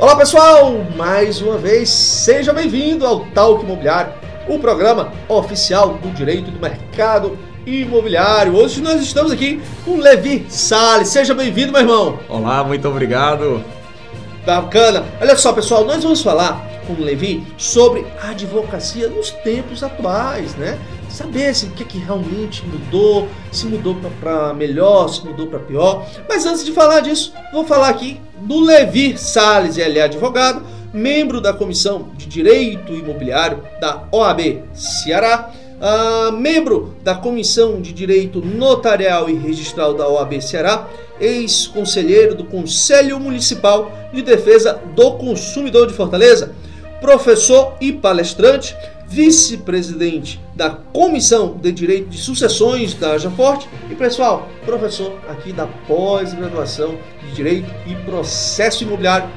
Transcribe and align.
Olá 0.00 0.16
pessoal, 0.16 0.82
mais 0.96 1.42
uma 1.42 1.58
vez 1.58 1.90
seja 1.90 2.54
bem-vindo 2.54 3.06
ao 3.06 3.20
Talk 3.34 3.62
Imobiliário, 3.62 4.14
o 4.48 4.58
programa 4.58 5.12
oficial 5.28 5.92
do 5.98 6.08
direito 6.12 6.50
do 6.50 6.58
mercado 6.58 7.38
imobiliário. 7.66 8.56
Hoje 8.56 8.80
nós 8.80 8.98
estamos 9.02 9.30
aqui 9.30 9.60
com 9.84 9.98
Levi 9.98 10.46
Salles. 10.48 11.08
Seja 11.08 11.34
bem-vindo, 11.34 11.70
meu 11.70 11.82
irmão. 11.82 12.18
Olá, 12.30 12.64
muito 12.64 12.88
obrigado. 12.88 13.62
Bacana. 14.46 15.04
Olha 15.20 15.36
só, 15.36 15.52
pessoal, 15.52 15.84
nós 15.84 16.02
vamos 16.02 16.22
falar 16.22 16.66
com 16.86 16.94
o 16.94 17.04
Levi 17.04 17.46
sobre 17.58 18.06
a 18.22 18.30
advocacia 18.30 19.06
nos 19.06 19.30
tempos 19.30 19.82
atuais, 19.82 20.54
né? 20.54 20.78
Saber 21.10 21.54
se 21.54 21.66
o 21.66 21.70
que, 21.70 21.84
que 21.84 21.98
realmente 21.98 22.64
mudou, 22.66 23.28
se 23.50 23.66
mudou 23.66 23.96
para 24.20 24.54
melhor, 24.54 25.08
se 25.08 25.24
mudou 25.26 25.48
para 25.48 25.58
pior. 25.58 26.06
Mas 26.28 26.46
antes 26.46 26.64
de 26.64 26.72
falar 26.72 27.00
disso, 27.00 27.32
vou 27.52 27.64
falar 27.64 27.88
aqui 27.88 28.20
do 28.40 28.60
Levi 28.60 29.18
Salles, 29.18 29.76
ele 29.76 29.98
é 29.98 30.02
advogado, 30.02 30.64
membro 30.92 31.40
da 31.40 31.52
Comissão 31.52 32.08
de 32.16 32.26
Direito 32.26 32.92
Imobiliário 32.92 33.62
da 33.80 34.04
OAB 34.12 34.62
Ceará, 34.72 35.50
uh, 35.80 36.32
membro 36.32 36.94
da 37.02 37.14
Comissão 37.14 37.80
de 37.80 37.92
Direito 37.92 38.40
Notarial 38.40 39.28
e 39.28 39.34
Registral 39.34 39.94
da 39.94 40.08
OAB 40.08 40.40
Ceará, 40.40 40.88
ex-conselheiro 41.20 42.34
do 42.34 42.44
Conselho 42.44 43.18
Municipal 43.18 43.92
de 44.12 44.22
Defesa 44.22 44.80
do 44.94 45.12
Consumidor 45.12 45.86
de 45.86 45.94
Fortaleza, 45.94 46.54
professor 47.00 47.74
e 47.80 47.92
palestrante, 47.92 48.76
vice-presidente 49.10 50.40
da 50.54 50.70
Comissão 50.70 51.56
de 51.60 51.72
Direito 51.72 52.08
de 52.08 52.16
Sucessões 52.16 52.94
da 52.94 53.18
Jaforte 53.18 53.68
e, 53.90 53.94
pessoal, 53.96 54.48
professor 54.64 55.18
aqui 55.28 55.52
da 55.52 55.66
pós-graduação 55.66 56.94
de 57.24 57.34
Direito 57.34 57.68
e 57.88 57.94
Processo 58.04 58.84
Imobiliário 58.84 59.28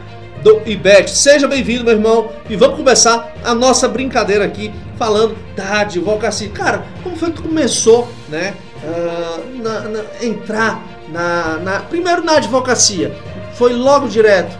do 0.44 0.62
IBET. 0.70 1.10
Seja 1.10 1.48
bem-vindo, 1.48 1.84
meu 1.84 1.94
irmão, 1.94 2.30
e 2.48 2.56
vamos 2.56 2.78
começar 2.78 3.34
a 3.44 3.56
nossa 3.56 3.88
brincadeira 3.88 4.46
aqui 4.46 4.72
falando 4.96 5.36
da 5.56 5.80
advocacia. 5.80 6.50
Cara, 6.50 6.86
como 7.02 7.16
foi 7.16 7.32
que 7.32 7.42
começou, 7.42 8.08
né, 8.30 8.54
uh, 8.84 9.64
na, 9.64 9.80
na, 9.82 10.04
entrar 10.22 10.84
na, 11.10 11.58
na, 11.58 11.80
primeiro 11.80 12.24
na 12.24 12.34
advocacia? 12.34 13.12
Foi 13.56 13.74
logo 13.74 14.08
direto 14.08 14.56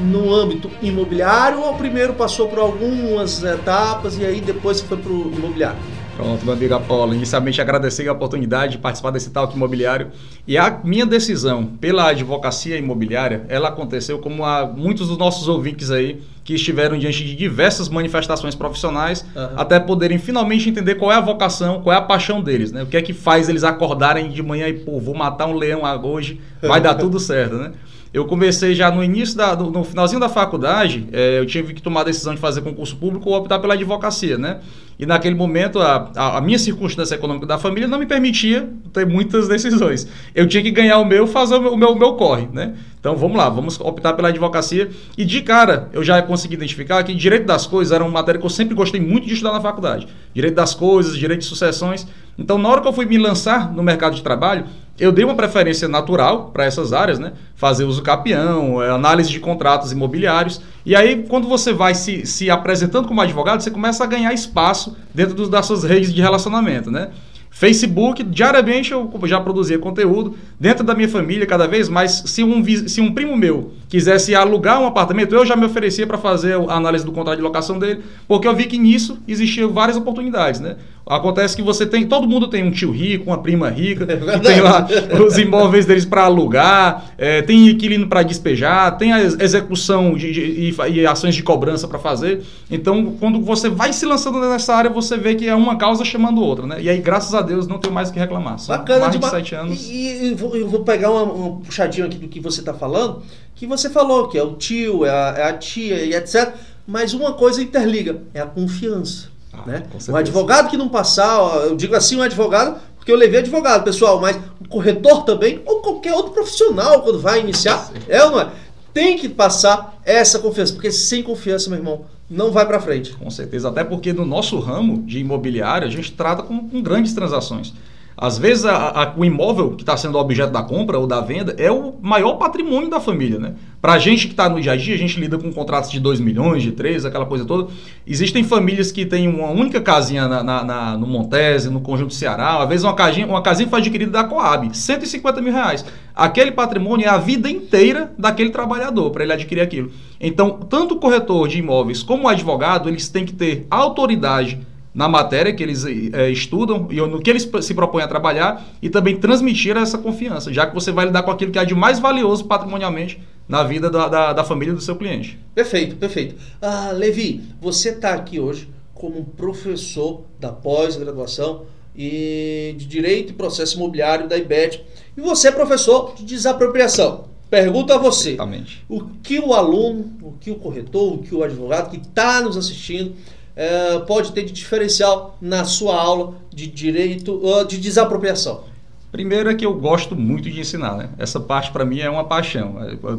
no 0.00 0.34
âmbito 0.34 0.70
imobiliário 0.82 1.60
ou 1.60 1.74
primeiro 1.74 2.14
passou 2.14 2.48
por 2.48 2.58
algumas 2.58 3.42
etapas 3.42 4.18
e 4.18 4.24
aí 4.24 4.40
depois 4.40 4.80
foi 4.80 4.96
para 4.96 5.12
o 5.12 5.32
imobiliário? 5.32 5.78
Pronto, 6.20 6.44
meu 6.44 6.52
amigo 6.52 6.74
Apolo. 6.74 7.14
Inicialmente 7.14 7.62
agradecer 7.62 8.06
a 8.06 8.12
oportunidade 8.12 8.72
de 8.72 8.78
participar 8.78 9.10
desse 9.10 9.30
talk 9.30 9.56
imobiliário. 9.56 10.08
E 10.46 10.58
a 10.58 10.78
minha 10.84 11.06
decisão 11.06 11.64
pela 11.64 12.08
advocacia 12.08 12.76
imobiliária, 12.76 13.46
ela 13.48 13.68
aconteceu 13.68 14.18
como 14.18 14.44
a 14.44 14.66
muitos 14.66 15.08
dos 15.08 15.16
nossos 15.16 15.48
ouvintes 15.48 15.90
aí 15.90 16.20
que 16.44 16.54
estiveram 16.54 16.98
diante 16.98 17.24
de 17.24 17.34
diversas 17.34 17.88
manifestações 17.88 18.54
profissionais, 18.54 19.24
uhum. 19.34 19.48
até 19.56 19.80
poderem 19.80 20.18
finalmente 20.18 20.68
entender 20.68 20.96
qual 20.96 21.10
é 21.10 21.14
a 21.14 21.20
vocação, 21.20 21.80
qual 21.80 21.94
é 21.94 21.98
a 21.98 22.02
paixão 22.02 22.42
deles, 22.42 22.70
né? 22.70 22.82
O 22.82 22.86
que 22.86 22.96
é 22.96 23.02
que 23.02 23.14
faz 23.14 23.48
eles 23.48 23.64
acordarem 23.64 24.28
de 24.28 24.42
manhã 24.42 24.68
e, 24.68 24.74
pô, 24.74 24.98
vou 24.98 25.14
matar 25.14 25.46
um 25.46 25.54
leão 25.54 25.82
hoje, 26.02 26.40
vai 26.60 26.80
dar 26.80 26.94
tudo 27.00 27.18
certo, 27.18 27.54
né? 27.56 27.72
Eu 28.12 28.24
comecei 28.24 28.74
já 28.74 28.90
no 28.90 29.04
início, 29.04 29.36
da, 29.36 29.54
no 29.54 29.84
finalzinho 29.84 30.18
da 30.20 30.28
faculdade, 30.28 31.06
é, 31.12 31.38
eu 31.38 31.46
tive 31.46 31.72
que 31.72 31.80
tomar 31.80 32.00
a 32.00 32.04
decisão 32.04 32.34
de 32.34 32.40
fazer 32.40 32.60
concurso 32.60 32.96
público 32.96 33.30
ou 33.30 33.36
optar 33.36 33.60
pela 33.60 33.74
advocacia, 33.74 34.36
né? 34.36 34.58
E 34.98 35.06
naquele 35.06 35.36
momento, 35.36 35.78
a, 35.78 36.10
a, 36.16 36.38
a, 36.38 36.40
minha 36.40 36.58
circunstância 36.58 37.14
econômica 37.14 37.46
da 37.46 37.56
família 37.56 37.88
não 37.88 38.00
me 38.00 38.06
permitia 38.06 38.68
ter 38.92 39.06
muitas 39.06 39.48
decisões. 39.48 40.08
Eu 40.34 40.46
tinha 40.46 40.62
que 40.62 40.72
ganhar 40.72 40.98
o 40.98 41.04
meu, 41.04 41.26
fazer 41.26 41.54
o 41.54 41.60
meu, 41.62 41.72
o 41.72 41.76
meu, 41.76 41.88
o 41.92 41.98
meu 41.98 42.14
corre, 42.14 42.48
né? 42.52 42.74
Então 42.98 43.16
vamos 43.16 43.36
lá, 43.36 43.48
vamos 43.48 43.80
optar 43.80 44.12
pela 44.12 44.28
advocacia. 44.28 44.90
E 45.16 45.24
de 45.24 45.40
cara, 45.40 45.88
eu 45.92 46.02
já 46.02 46.20
consegui 46.20 46.54
identificar 46.54 47.02
que 47.04 47.14
direito 47.14 47.46
das 47.46 47.66
coisas 47.66 47.92
era 47.92 48.04
uma 48.04 48.12
matéria 48.12 48.38
que 48.38 48.44
eu 48.44 48.50
sempre 48.50 48.74
gostei 48.74 49.00
muito 49.00 49.26
de 49.26 49.34
estudar 49.34 49.52
na 49.52 49.60
faculdade. 49.60 50.06
Direito 50.34 50.56
das 50.56 50.74
coisas, 50.74 51.16
direito 51.16 51.40
de 51.40 51.46
sucessões. 51.46 52.06
Então, 52.36 52.58
na 52.58 52.68
hora 52.68 52.80
que 52.80 52.88
eu 52.88 52.92
fui 52.92 53.06
me 53.06 53.16
lançar 53.16 53.72
no 53.72 53.82
mercado 53.82 54.16
de 54.16 54.22
trabalho, 54.22 54.66
eu 55.00 55.10
dei 55.10 55.24
uma 55.24 55.34
preferência 55.34 55.88
natural 55.88 56.50
para 56.52 56.64
essas 56.64 56.92
áreas, 56.92 57.18
né? 57.18 57.32
Fazer 57.56 57.84
uso 57.84 58.02
capião, 58.02 58.82
é, 58.82 58.90
análise 58.90 59.30
de 59.30 59.40
contratos 59.40 59.90
imobiliários. 59.90 60.60
E 60.84 60.94
aí, 60.94 61.24
quando 61.28 61.48
você 61.48 61.72
vai 61.72 61.94
se, 61.94 62.26
se 62.26 62.50
apresentando 62.50 63.08
como 63.08 63.20
advogado, 63.20 63.62
você 63.62 63.70
começa 63.70 64.04
a 64.04 64.06
ganhar 64.06 64.32
espaço 64.34 64.96
dentro 65.14 65.48
das 65.48 65.66
suas 65.66 65.82
redes 65.82 66.12
de 66.12 66.20
relacionamento, 66.20 66.90
né? 66.90 67.10
Facebook, 67.50 68.22
diariamente 68.22 68.92
eu 68.92 69.10
já 69.24 69.40
produzia 69.40 69.78
conteúdo 69.78 70.36
dentro 70.58 70.84
da 70.84 70.94
minha 70.94 71.08
família, 71.08 71.46
cada 71.46 71.66
vez 71.66 71.88
mais. 71.88 72.22
Se 72.26 72.44
um, 72.44 72.64
se 72.64 73.00
um 73.00 73.12
primo 73.12 73.36
meu 73.36 73.72
quisesse 73.90 74.36
alugar 74.36 74.80
um 74.80 74.86
apartamento, 74.86 75.34
eu 75.34 75.44
já 75.44 75.56
me 75.56 75.66
oferecia 75.66 76.06
para 76.06 76.16
fazer 76.16 76.54
a 76.54 76.74
análise 76.74 77.04
do 77.04 77.10
contrato 77.10 77.36
de 77.36 77.42
locação 77.42 77.76
dele, 77.76 78.02
porque 78.28 78.46
eu 78.46 78.54
vi 78.54 78.66
que 78.66 78.78
nisso 78.78 79.18
existiam 79.26 79.72
várias 79.72 79.96
oportunidades, 79.96 80.60
né? 80.60 80.76
Acontece 81.06 81.56
que 81.56 81.62
você 81.62 81.84
tem, 81.84 82.06
todo 82.06 82.28
mundo 82.28 82.46
tem 82.46 82.62
um 82.62 82.70
tio 82.70 82.92
rico, 82.92 83.26
uma 83.26 83.38
prima 83.38 83.68
rica, 83.68 84.04
é 84.04 84.38
que 84.38 84.44
tem 84.46 84.60
lá 84.60 84.86
os 85.26 85.36
imóveis 85.38 85.84
deles 85.84 86.04
para 86.04 86.22
alugar, 86.22 87.06
é, 87.18 87.42
tem 87.42 87.68
inquilino 87.68 88.06
para 88.06 88.22
despejar, 88.22 88.96
tem 88.96 89.12
a 89.12 89.20
execução 89.20 90.14
de, 90.14 90.30
de, 90.30 90.40
e, 90.40 90.76
e, 90.92 91.06
ações 91.06 91.34
de 91.34 91.42
cobrança 91.42 91.88
para 91.88 91.98
fazer. 91.98 92.42
Então, 92.70 93.16
quando 93.18 93.40
você 93.40 93.68
vai 93.68 93.92
se 93.92 94.06
lançando 94.06 94.38
nessa 94.38 94.72
área, 94.72 94.88
você 94.88 95.16
vê 95.16 95.34
que 95.34 95.48
é 95.48 95.54
uma 95.54 95.74
causa 95.76 96.04
chamando 96.04 96.40
outra, 96.40 96.64
né? 96.64 96.80
E 96.80 96.88
aí, 96.88 97.00
graças 97.00 97.34
a 97.34 97.42
Deus, 97.42 97.66
não 97.66 97.78
tenho 97.78 97.92
mais 97.92 98.10
o 98.10 98.12
que 98.12 98.20
reclamar. 98.20 98.60
São 98.60 98.76
Bacana 98.76 99.08
mais 99.08 99.18
de 99.18 99.26
sete 99.26 99.54
anos. 99.56 99.90
E, 99.90 100.26
e 100.26 100.34
vou, 100.34 100.54
eu 100.54 100.68
vou 100.68 100.84
pegar 100.84 101.10
um 101.10 101.56
puxadinho 101.56 102.06
aqui 102.06 102.18
do 102.18 102.28
que 102.28 102.38
você 102.38 102.60
está 102.60 102.72
falando, 102.72 103.22
que 103.60 103.66
você 103.66 103.90
falou 103.90 104.26
que 104.26 104.38
é 104.38 104.42
o 104.42 104.54
tio, 104.54 105.04
é 105.04 105.10
a, 105.10 105.34
é 105.36 105.42
a 105.42 105.52
tia 105.52 106.02
e 106.02 106.14
etc. 106.14 106.54
Mas 106.86 107.12
uma 107.12 107.34
coisa 107.34 107.62
interliga, 107.62 108.22
é 108.32 108.40
a 108.40 108.46
confiança. 108.46 109.28
Ah, 109.52 109.64
né? 109.66 109.82
Um 110.08 110.16
advogado 110.16 110.70
que 110.70 110.78
não 110.78 110.88
passar, 110.88 111.38
eu 111.66 111.76
digo 111.76 111.94
assim, 111.94 112.16
um 112.16 112.22
advogado, 112.22 112.80
porque 112.96 113.12
eu 113.12 113.16
levei 113.16 113.40
advogado, 113.40 113.84
pessoal, 113.84 114.18
mas 114.18 114.38
o 114.58 114.66
corretor 114.66 115.24
também, 115.24 115.60
ou 115.66 115.80
qualquer 115.82 116.14
outro 116.14 116.32
profissional, 116.32 117.02
quando 117.02 117.20
vai 117.20 117.40
iniciar, 117.40 117.76
Sim. 117.80 118.00
é 118.08 118.24
ou 118.24 118.30
não 118.30 118.40
é? 118.40 118.50
Tem 118.94 119.18
que 119.18 119.28
passar 119.28 120.00
essa 120.06 120.38
confiança, 120.38 120.72
porque 120.72 120.90
sem 120.90 121.22
confiança, 121.22 121.68
meu 121.68 121.80
irmão, 121.80 122.06
não 122.30 122.50
vai 122.50 122.64
para 122.64 122.80
frente. 122.80 123.12
Com 123.12 123.28
certeza, 123.28 123.68
até 123.68 123.84
porque 123.84 124.10
no 124.10 124.24
nosso 124.24 124.58
ramo 124.58 125.02
de 125.02 125.18
imobiliário, 125.18 125.86
a 125.86 125.90
gente 125.90 126.12
trata 126.12 126.42
com, 126.42 126.66
com 126.66 126.80
grandes 126.80 127.12
transações. 127.12 127.74
Às 128.20 128.36
vezes 128.36 128.66
a, 128.66 128.74
a, 128.76 129.14
o 129.16 129.24
imóvel 129.24 129.70
que 129.70 129.82
está 129.82 129.96
sendo 129.96 130.18
objeto 130.18 130.52
da 130.52 130.62
compra 130.62 130.98
ou 130.98 131.06
da 131.06 131.22
venda 131.22 131.54
é 131.56 131.72
o 131.72 131.94
maior 132.02 132.34
patrimônio 132.34 132.90
da 132.90 133.00
família, 133.00 133.38
né? 133.38 133.54
Para 133.80 133.94
a 133.94 133.98
gente 133.98 134.26
que 134.26 134.34
está 134.34 134.46
no 134.46 134.60
dia 134.60 134.72
a 134.72 134.76
dia, 134.76 134.94
a 134.94 134.98
gente 134.98 135.18
lida 135.18 135.38
com 135.38 135.50
contratos 135.50 135.90
de 135.90 135.98
2 135.98 136.20
milhões, 136.20 136.62
de 136.62 136.72
3, 136.72 137.06
aquela 137.06 137.24
coisa 137.24 137.46
toda. 137.46 137.72
Existem 138.06 138.44
famílias 138.44 138.92
que 138.92 139.06
têm 139.06 139.26
uma 139.26 139.48
única 139.48 139.80
casinha 139.80 140.28
na, 140.28 140.42
na, 140.42 140.62
na, 140.62 140.96
no 140.98 141.06
Montese, 141.06 141.70
no 141.70 141.80
Conjunto 141.80 142.12
Ceará, 142.12 142.62
às 142.62 142.68
vezes 142.68 142.84
uma 142.84 142.92
casinha, 142.92 143.26
uma 143.26 143.40
casinha 143.40 143.70
foi 143.70 143.78
adquirida 143.78 144.12
da 144.12 144.24
Coab, 144.24 144.68
150 144.76 145.40
mil 145.40 145.54
reais. 145.54 145.82
Aquele 146.14 146.52
patrimônio 146.52 147.06
é 147.06 147.08
a 147.08 147.16
vida 147.16 147.48
inteira 147.48 148.12
daquele 148.18 148.50
trabalhador 148.50 149.10
para 149.12 149.24
ele 149.24 149.32
adquirir 149.32 149.62
aquilo. 149.62 149.90
Então, 150.20 150.58
tanto 150.68 150.96
o 150.96 150.98
corretor 150.98 151.48
de 151.48 151.58
imóveis 151.58 152.02
como 152.02 152.24
o 152.24 152.28
advogado, 152.28 152.86
eles 152.86 153.08
têm 153.08 153.24
que 153.24 153.32
ter 153.32 153.66
autoridade 153.70 154.60
na 154.92 155.08
matéria 155.08 155.52
que 155.52 155.62
eles 155.62 155.84
é, 155.84 156.30
estudam 156.30 156.88
e 156.90 156.96
no 156.96 157.20
que 157.20 157.30
eles 157.30 157.48
se 157.62 157.74
propõem 157.74 158.02
a 158.02 158.08
trabalhar 158.08 158.66
e 158.82 158.90
também 158.90 159.16
transmitir 159.16 159.76
essa 159.76 159.96
confiança, 159.96 160.52
já 160.52 160.66
que 160.66 160.74
você 160.74 160.90
vai 160.90 161.06
lidar 161.06 161.22
com 161.22 161.30
aquilo 161.30 161.52
que 161.52 161.58
há 161.58 161.64
de 161.64 161.74
mais 161.74 161.98
valioso 161.98 162.44
patrimonialmente 162.44 163.20
na 163.48 163.62
vida 163.62 163.88
da, 163.88 164.08
da, 164.08 164.32
da 164.32 164.44
família 164.44 164.74
do 164.74 164.80
seu 164.80 164.96
cliente. 164.96 165.38
Perfeito, 165.54 165.96
perfeito. 165.96 166.34
Ah, 166.60 166.90
Levi, 166.92 167.40
você 167.60 167.90
está 167.90 168.14
aqui 168.14 168.40
hoje 168.40 168.68
como 168.94 169.24
professor 169.24 170.22
da 170.38 170.50
pós-graduação 170.50 171.62
e 171.96 172.74
de 172.76 172.86
Direito 172.86 173.30
e 173.30 173.32
Processo 173.32 173.76
Imobiliário 173.76 174.28
da 174.28 174.36
IBET 174.36 174.84
e 175.16 175.20
você 175.20 175.48
é 175.48 175.52
professor 175.52 176.14
de 176.14 176.24
desapropriação. 176.24 177.30
Pergunto 177.48 177.92
a 177.92 177.98
você, 177.98 178.30
Exatamente. 178.30 178.84
o 178.88 179.00
que 179.22 179.40
o 179.40 179.52
aluno, 179.52 180.12
o 180.22 180.32
que 180.32 180.52
o 180.52 180.54
corretor, 180.54 181.14
o 181.14 181.18
que 181.18 181.34
o 181.34 181.42
advogado 181.42 181.90
que 181.90 181.96
está 181.96 182.40
nos 182.40 182.56
assistindo 182.56 183.14
é, 183.56 183.98
pode 184.00 184.32
ter 184.32 184.44
de 184.44 184.52
diferencial 184.52 185.36
na 185.40 185.64
sua 185.64 186.00
aula 186.00 186.34
de 186.52 186.66
direito 186.66 187.40
de 187.68 187.78
desapropriação? 187.78 188.64
Primeiro 189.12 189.50
é 189.50 189.54
que 189.54 189.66
eu 189.66 189.74
gosto 189.74 190.14
muito 190.14 190.48
de 190.48 190.60
ensinar, 190.60 190.96
né? 190.96 191.08
Essa 191.18 191.40
parte 191.40 191.72
para 191.72 191.84
mim 191.84 191.98
é 191.98 192.08
uma 192.08 192.24
paixão. 192.24 192.76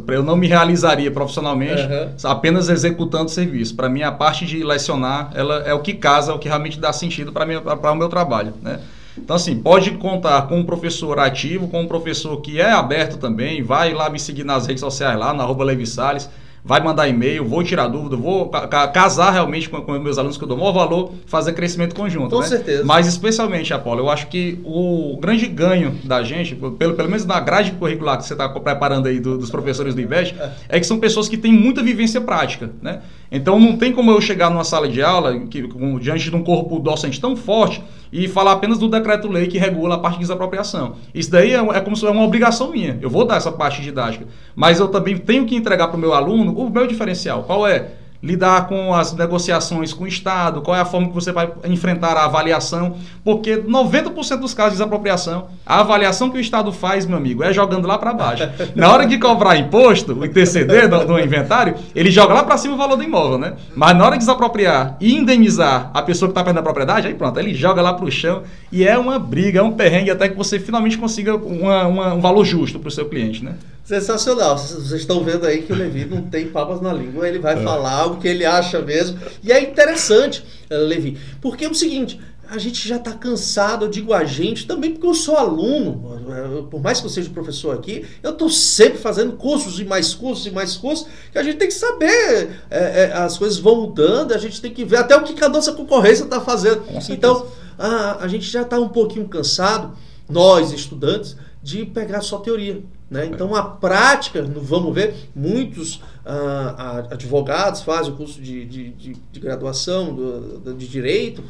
Eu 0.07 0.23
não 0.23 0.37
me 0.37 0.47
realizaria 0.47 1.11
profissionalmente 1.11 1.81
uhum. 1.81 2.15
apenas 2.23 2.69
executando 2.69 3.29
serviço. 3.29 3.75
Para 3.75 3.89
mim 3.89 4.01
a 4.01 4.11
parte 4.11 4.45
de 4.45 4.63
lecionar, 4.63 5.31
ela 5.35 5.63
é 5.63 5.73
o 5.73 5.81
que 5.81 5.93
casa, 5.93 6.31
é 6.31 6.35
o 6.35 6.39
que 6.39 6.47
realmente 6.47 6.79
dá 6.79 6.93
sentido 6.93 7.33
para 7.33 7.91
o 7.91 7.95
meu 7.95 8.07
trabalho, 8.07 8.53
né? 8.61 8.79
Então, 9.17 9.35
assim, 9.35 9.61
pode 9.61 9.91
contar 9.91 10.43
com 10.43 10.59
um 10.59 10.63
professor 10.63 11.19
ativo, 11.19 11.67
com 11.67 11.81
um 11.81 11.87
professor 11.87 12.39
que 12.39 12.61
é 12.61 12.71
aberto 12.71 13.17
também, 13.17 13.61
vai 13.61 13.93
lá 13.93 14.09
me 14.09 14.17
seguir 14.17 14.45
nas 14.45 14.65
redes 14.65 14.79
sociais 14.79 15.19
lá, 15.19 15.33
na 15.33 15.43
arroba 15.43 15.65
Levi 15.65 15.85
Salles 15.85 16.29
vai 16.63 16.81
mandar 16.81 17.07
e-mail, 17.07 17.45
vou 17.45 17.63
tirar 17.63 17.87
dúvida, 17.87 18.15
vou 18.15 18.49
ca 18.49 18.87
casar 18.87 19.31
realmente 19.31 19.69
com, 19.69 19.81
com, 19.81 19.97
meus 19.99 20.17
alunos 20.17 20.37
que 20.37 20.43
eu 20.43 20.47
dou 20.47 20.57
maior 20.57 20.71
valor, 20.71 21.13
fazer 21.25 21.53
crescimento 21.53 21.95
conjunto. 21.95 22.35
Com 22.35 22.41
né? 22.41 22.47
certeza. 22.47 22.83
Mas 22.85 23.07
especialmente, 23.07 23.73
Apolo, 23.73 24.01
eu 24.01 24.09
acho 24.09 24.27
que 24.27 24.59
o 24.63 25.17
grande 25.19 25.47
ganho 25.47 25.97
da 26.03 26.23
gente, 26.23 26.55
pelo, 26.55 26.93
pelo 26.93 27.09
menos 27.09 27.25
na 27.25 27.39
grade 27.39 27.71
curricular 27.71 28.17
que 28.17 28.25
você 28.25 28.33
está 28.33 28.47
preparando 28.47 29.07
aí 29.07 29.19
do, 29.19 29.37
dos 29.37 29.49
professores 29.49 29.95
do 29.95 30.01
IBEST, 30.01 30.35
é 30.69 30.79
que 30.79 30.85
são 30.85 30.99
pessoas 30.99 31.27
que 31.27 31.37
têm 31.37 31.51
muita 31.51 31.81
vivência 31.81 32.21
prática. 32.21 32.69
Né? 32.81 33.01
Então 33.31 33.57
não 33.57 33.77
tem 33.77 33.93
como 33.93 34.11
eu 34.11 34.19
chegar 34.19 34.49
numa 34.49 34.63
sala 34.63 34.89
de 34.89 35.01
aula 35.01 35.39
que, 35.47 35.63
com, 35.63 35.97
diante 35.97 36.29
de 36.29 36.35
um 36.35 36.43
corpo 36.43 36.77
docente 36.79 37.19
tão 37.21 37.35
forte 37.35 37.81
e 38.11 38.27
falar 38.27 38.51
apenas 38.51 38.77
do 38.77 38.89
decreto-lei 38.89 39.47
que 39.47 39.57
regula 39.57 39.95
a 39.95 39.99
parte 39.99 40.15
de 40.15 40.21
desapropriação. 40.21 40.95
Isso 41.15 41.31
daí 41.31 41.53
é, 41.53 41.57
é 41.57 41.79
como 41.79 41.95
se 41.95 42.01
fosse 42.01 42.13
uma 42.13 42.25
obrigação 42.25 42.71
minha. 42.71 42.99
Eu 43.01 43.09
vou 43.09 43.25
dar 43.25 43.37
essa 43.37 43.51
parte 43.51 43.81
didática. 43.81 44.27
Mas 44.53 44.79
eu 44.79 44.89
também 44.89 45.17
tenho 45.17 45.45
que 45.45 45.55
entregar 45.55 45.87
para 45.87 45.95
o 45.95 45.99
meu 45.99 46.13
aluno 46.13 46.51
o 46.51 46.69
meu 46.69 46.85
diferencial. 46.85 47.43
Qual 47.43 47.65
é? 47.65 48.00
Lidar 48.21 48.67
com 48.67 48.93
as 48.93 49.13
negociações 49.13 49.93
com 49.93 50.03
o 50.03 50.07
Estado, 50.07 50.61
qual 50.61 50.77
é 50.77 50.79
a 50.79 50.85
forma 50.85 51.07
que 51.07 51.13
você 51.13 51.31
vai 51.31 51.51
enfrentar 51.65 52.15
a 52.15 52.25
avaliação, 52.25 52.97
porque 53.23 53.57
90% 53.57 54.37
dos 54.37 54.53
casos 54.53 54.73
de 54.73 54.77
desapropriação, 54.77 55.47
a 55.65 55.79
avaliação 55.79 56.29
que 56.29 56.37
o 56.37 56.41
Estado 56.41 56.71
faz, 56.71 57.05
meu 57.05 57.17
amigo, 57.17 57.43
é 57.43 57.51
jogando 57.51 57.87
lá 57.87 57.97
para 57.97 58.13
baixo. 58.13 58.47
Na 58.75 58.91
hora 58.91 59.05
de 59.05 59.17
cobrar 59.17 59.57
imposto, 59.57 60.13
o 60.13 60.25
ITCD 60.25 60.87
do, 60.87 61.05
do 61.05 61.19
inventário, 61.19 61.75
ele 61.95 62.11
joga 62.11 62.33
lá 62.33 62.43
para 62.43 62.57
cima 62.57 62.75
o 62.75 62.77
valor 62.77 62.95
do 62.95 63.03
imóvel, 63.03 63.39
né? 63.39 63.53
Mas 63.75 63.97
na 63.97 64.05
hora 64.05 64.13
de 64.13 64.19
desapropriar 64.19 64.97
e 64.99 65.15
indenizar 65.15 65.89
a 65.93 66.01
pessoa 66.01 66.29
que 66.29 66.31
está 66.31 66.43
perdendo 66.43 66.59
a 66.59 66.63
propriedade, 66.63 67.07
aí 67.07 67.13
pronto, 67.13 67.39
ele 67.39 67.53
joga 67.53 67.81
lá 67.81 67.93
para 67.93 68.05
o 68.05 68.11
chão 68.11 68.43
e 68.71 68.85
é 68.85 68.97
uma 68.97 69.17
briga, 69.17 69.59
é 69.59 69.63
um 69.63 69.71
perrengue 69.71 70.11
até 70.11 70.29
que 70.29 70.35
você 70.35 70.59
finalmente 70.59 70.97
consiga 70.97 71.35
uma, 71.35 71.87
uma, 71.87 72.13
um 72.13 72.21
valor 72.21 72.45
justo 72.45 72.79
para 72.79 72.87
o 72.87 72.91
seu 72.91 73.05
cliente, 73.05 73.43
né? 73.43 73.55
Sensacional. 73.91 74.57
Vocês 74.57 75.01
estão 75.01 75.21
vendo 75.21 75.45
aí 75.45 75.63
que 75.63 75.73
o 75.73 75.75
Levi 75.75 76.05
não 76.05 76.21
tem 76.21 76.47
papas 76.47 76.79
na 76.79 76.93
língua, 76.93 77.27
ele 77.27 77.39
vai 77.39 77.59
é. 77.59 77.61
falar 77.61 78.05
o 78.05 78.19
que 78.19 78.27
ele 78.29 78.45
acha 78.45 78.79
mesmo. 78.81 79.19
E 79.43 79.51
é 79.51 79.61
interessante, 79.61 80.45
eh, 80.69 80.77
Levi, 80.77 81.17
porque 81.41 81.65
é 81.65 81.69
o 81.69 81.75
seguinte, 81.75 82.17
a 82.49 82.57
gente 82.57 82.87
já 82.87 82.95
está 82.95 83.11
cansado, 83.11 83.83
eu 83.83 83.89
digo 83.89 84.13
a 84.13 84.23
gente, 84.23 84.65
também 84.65 84.91
porque 84.91 85.05
eu 85.05 85.13
sou 85.13 85.35
aluno, 85.35 86.23
eh, 86.29 86.63
por 86.71 86.81
mais 86.81 87.01
que 87.01 87.05
eu 87.05 87.09
seja 87.09 87.29
professor 87.31 87.75
aqui, 87.75 88.05
eu 88.23 88.31
estou 88.31 88.49
sempre 88.49 88.97
fazendo 88.97 89.33
cursos 89.33 89.77
e 89.77 89.83
mais 89.83 90.13
cursos 90.13 90.45
e 90.45 90.51
mais 90.51 90.77
cursos, 90.77 91.05
que 91.29 91.37
a 91.37 91.43
gente 91.43 91.57
tem 91.57 91.67
que 91.67 91.73
saber, 91.73 92.61
é, 92.69 93.03
é, 93.03 93.13
as 93.13 93.37
coisas 93.37 93.59
vão 93.59 93.81
mudando, 93.81 94.31
a 94.31 94.37
gente 94.37 94.61
tem 94.61 94.73
que 94.73 94.85
ver 94.85 94.99
até 94.99 95.17
o 95.17 95.23
que 95.23 95.43
a 95.43 95.49
nossa 95.49 95.73
concorrência 95.73 96.23
está 96.23 96.39
fazendo. 96.39 96.81
Então, 97.09 97.45
a, 97.77 98.23
a 98.23 98.27
gente 98.29 98.49
já 98.49 98.61
está 98.61 98.79
um 98.79 98.87
pouquinho 98.87 99.27
cansado, 99.27 99.97
nós 100.29 100.71
estudantes, 100.71 101.35
de 101.61 101.85
pegar 101.85 102.21
só 102.21 102.37
teoria. 102.37 102.81
Né? 103.11 103.25
Então, 103.25 103.53
a 103.53 103.61
prática, 103.61 104.41
vamos 104.41 104.95
ver, 104.95 105.13
muitos 105.35 106.01
ah, 106.25 107.07
advogados 107.11 107.81
fazem 107.81 108.13
o 108.13 108.15
curso 108.15 108.41
de, 108.41 108.63
de, 108.63 108.89
de, 108.91 109.13
de 109.29 109.39
graduação 109.41 110.15
do, 110.15 110.73
de 110.73 110.87
direito 110.87 111.43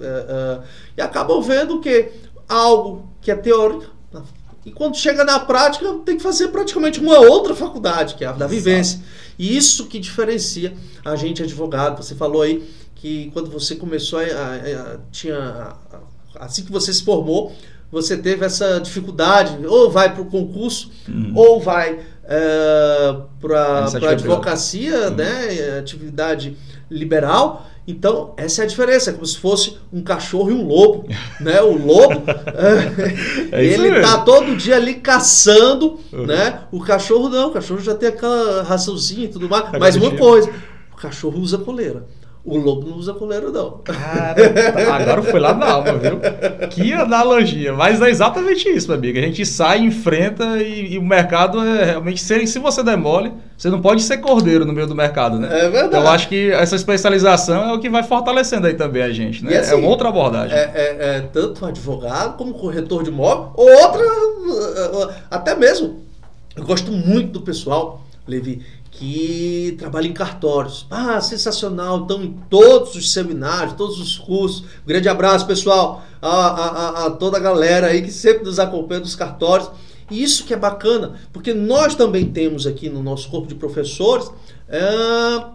ah, 0.00 0.62
ah, 0.62 0.64
e 0.96 1.02
acabam 1.02 1.42
vendo 1.42 1.80
que 1.80 2.10
algo 2.48 3.10
que 3.20 3.30
é 3.30 3.36
teórico, 3.36 3.92
e 4.64 4.70
quando 4.70 4.96
chega 4.96 5.22
na 5.22 5.40
prática, 5.40 5.92
tem 6.04 6.16
que 6.16 6.22
fazer 6.22 6.48
praticamente 6.48 6.98
uma 6.98 7.18
outra 7.18 7.54
faculdade, 7.54 8.14
que 8.14 8.24
é 8.24 8.28
a 8.28 8.32
da 8.32 8.46
vivência. 8.46 9.00
E 9.38 9.56
isso 9.56 9.88
que 9.88 9.98
diferencia 9.98 10.72
a 11.04 11.16
gente 11.16 11.42
advogado. 11.42 12.02
Você 12.02 12.14
falou 12.14 12.42
aí 12.42 12.62
que 12.94 13.30
quando 13.32 13.50
você 13.50 13.74
começou 13.74 14.20
a, 14.20 14.22
a, 14.22 14.94
a 14.94 14.98
tinha 15.10 15.76
assim 16.36 16.64
que 16.64 16.72
você 16.72 16.92
se 16.92 17.02
formou, 17.02 17.52
você 17.92 18.16
teve 18.16 18.42
essa 18.44 18.80
dificuldade, 18.80 19.64
ou 19.66 19.90
vai 19.90 20.12
para 20.14 20.22
o 20.22 20.24
concurso, 20.24 20.90
uhum. 21.06 21.32
ou 21.36 21.60
vai 21.60 21.98
é, 22.24 23.16
para 23.38 23.84
a 23.84 24.10
advocacia, 24.10 25.10
uhum. 25.10 25.16
né, 25.16 25.78
atividade 25.78 26.56
liberal. 26.90 27.66
Então, 27.86 28.32
essa 28.36 28.62
é 28.62 28.64
a 28.64 28.68
diferença, 28.68 29.10
é 29.10 29.12
como 29.12 29.26
se 29.26 29.36
fosse 29.36 29.76
um 29.92 30.02
cachorro 30.02 30.50
e 30.50 30.54
um 30.54 30.66
lobo. 30.66 31.06
Né? 31.38 31.60
O 31.60 31.76
lobo, 31.76 32.22
é 33.52 33.64
ele 33.64 33.88
está 33.88 34.18
todo 34.18 34.56
dia 34.56 34.76
ali 34.76 34.94
caçando, 34.94 35.98
uhum. 36.12 36.24
né? 36.24 36.60
o 36.70 36.80
cachorro 36.80 37.28
não, 37.28 37.48
o 37.48 37.52
cachorro 37.52 37.80
já 37.80 37.96
tem 37.96 38.08
aquela 38.08 38.62
raçãozinha 38.62 39.24
e 39.24 39.28
tudo 39.28 39.48
mais. 39.48 39.70
Mas 39.78 39.96
uma 39.96 40.16
coisa, 40.16 40.48
o 40.92 40.96
cachorro 40.96 41.40
usa 41.40 41.58
coleira. 41.58 42.06
O 42.44 42.58
lobo 42.58 42.88
não 42.88 42.96
usa 42.96 43.14
coleira, 43.14 43.50
não. 43.50 43.78
Cara, 43.84 44.34
agora 44.92 45.22
foi 45.22 45.38
lá 45.38 45.54
na 45.54 45.70
alma, 45.74 45.92
viu? 45.94 46.18
Que 46.70 46.92
analogia. 46.92 47.72
Mas 47.72 48.02
é 48.02 48.10
exatamente 48.10 48.68
isso, 48.68 48.88
meu 48.88 48.96
amigo. 48.96 49.16
A 49.16 49.22
gente 49.22 49.46
sai, 49.46 49.78
enfrenta 49.78 50.58
e, 50.60 50.94
e 50.94 50.98
o 50.98 51.02
mercado 51.02 51.60
é 51.60 51.84
realmente. 51.84 52.20
Se, 52.20 52.44
se 52.48 52.58
você 52.58 52.82
demole, 52.82 53.32
você 53.56 53.70
não 53.70 53.80
pode 53.80 54.02
ser 54.02 54.18
cordeiro 54.18 54.64
no 54.64 54.72
meio 54.72 54.88
do 54.88 54.94
mercado, 54.94 55.38
né? 55.38 55.46
É 55.46 55.68
verdade. 55.68 55.86
Então 55.86 56.00
eu 56.02 56.08
acho 56.08 56.28
que 56.28 56.50
essa 56.50 56.74
especialização 56.74 57.70
é 57.70 57.72
o 57.74 57.78
que 57.78 57.88
vai 57.88 58.02
fortalecendo 58.02 58.66
aí 58.66 58.74
também 58.74 59.04
a 59.04 59.12
gente, 59.12 59.44
né? 59.44 59.58
Assim, 59.58 59.74
é 59.74 59.76
uma 59.76 59.86
outra 59.86 60.08
abordagem. 60.08 60.58
É, 60.58 60.70
é, 60.74 60.96
é 60.98 61.20
tanto 61.32 61.64
advogado 61.64 62.36
como 62.36 62.54
corretor 62.54 63.04
de 63.04 63.10
imóvel, 63.10 63.52
ou 63.54 63.70
outra, 63.70 65.14
até 65.30 65.54
mesmo. 65.54 66.02
Eu 66.56 66.64
gosto 66.64 66.90
muito 66.90 67.30
do 67.34 67.42
pessoal, 67.42 68.02
Levi, 68.26 68.62
que 69.02 69.74
trabalha 69.76 70.06
em 70.06 70.12
cartórios. 70.12 70.86
Ah, 70.88 71.20
sensacional! 71.20 72.02
Estão 72.02 72.22
em 72.22 72.38
todos 72.48 72.94
os 72.94 73.12
seminários, 73.12 73.74
todos 73.74 73.98
os 73.98 74.16
cursos. 74.16 74.60
Um 74.60 74.86
grande 74.86 75.08
abraço, 75.08 75.44
pessoal, 75.44 76.04
a, 76.20 76.28
a, 76.28 77.06
a, 77.06 77.10
toda 77.10 77.36
a 77.36 77.40
galera 77.40 77.88
aí 77.88 78.00
que 78.02 78.12
sempre 78.12 78.44
nos 78.44 78.60
acompanha 78.60 79.00
dos 79.00 79.16
cartórios. 79.16 79.68
E 80.08 80.22
isso 80.22 80.44
que 80.44 80.54
é 80.54 80.56
bacana, 80.56 81.14
porque 81.32 81.52
nós 81.52 81.96
também 81.96 82.26
temos 82.26 82.64
aqui 82.64 82.88
no 82.88 83.02
nosso 83.02 83.28
corpo 83.28 83.48
de 83.48 83.56
professores 83.56 84.30
é, 84.68 85.46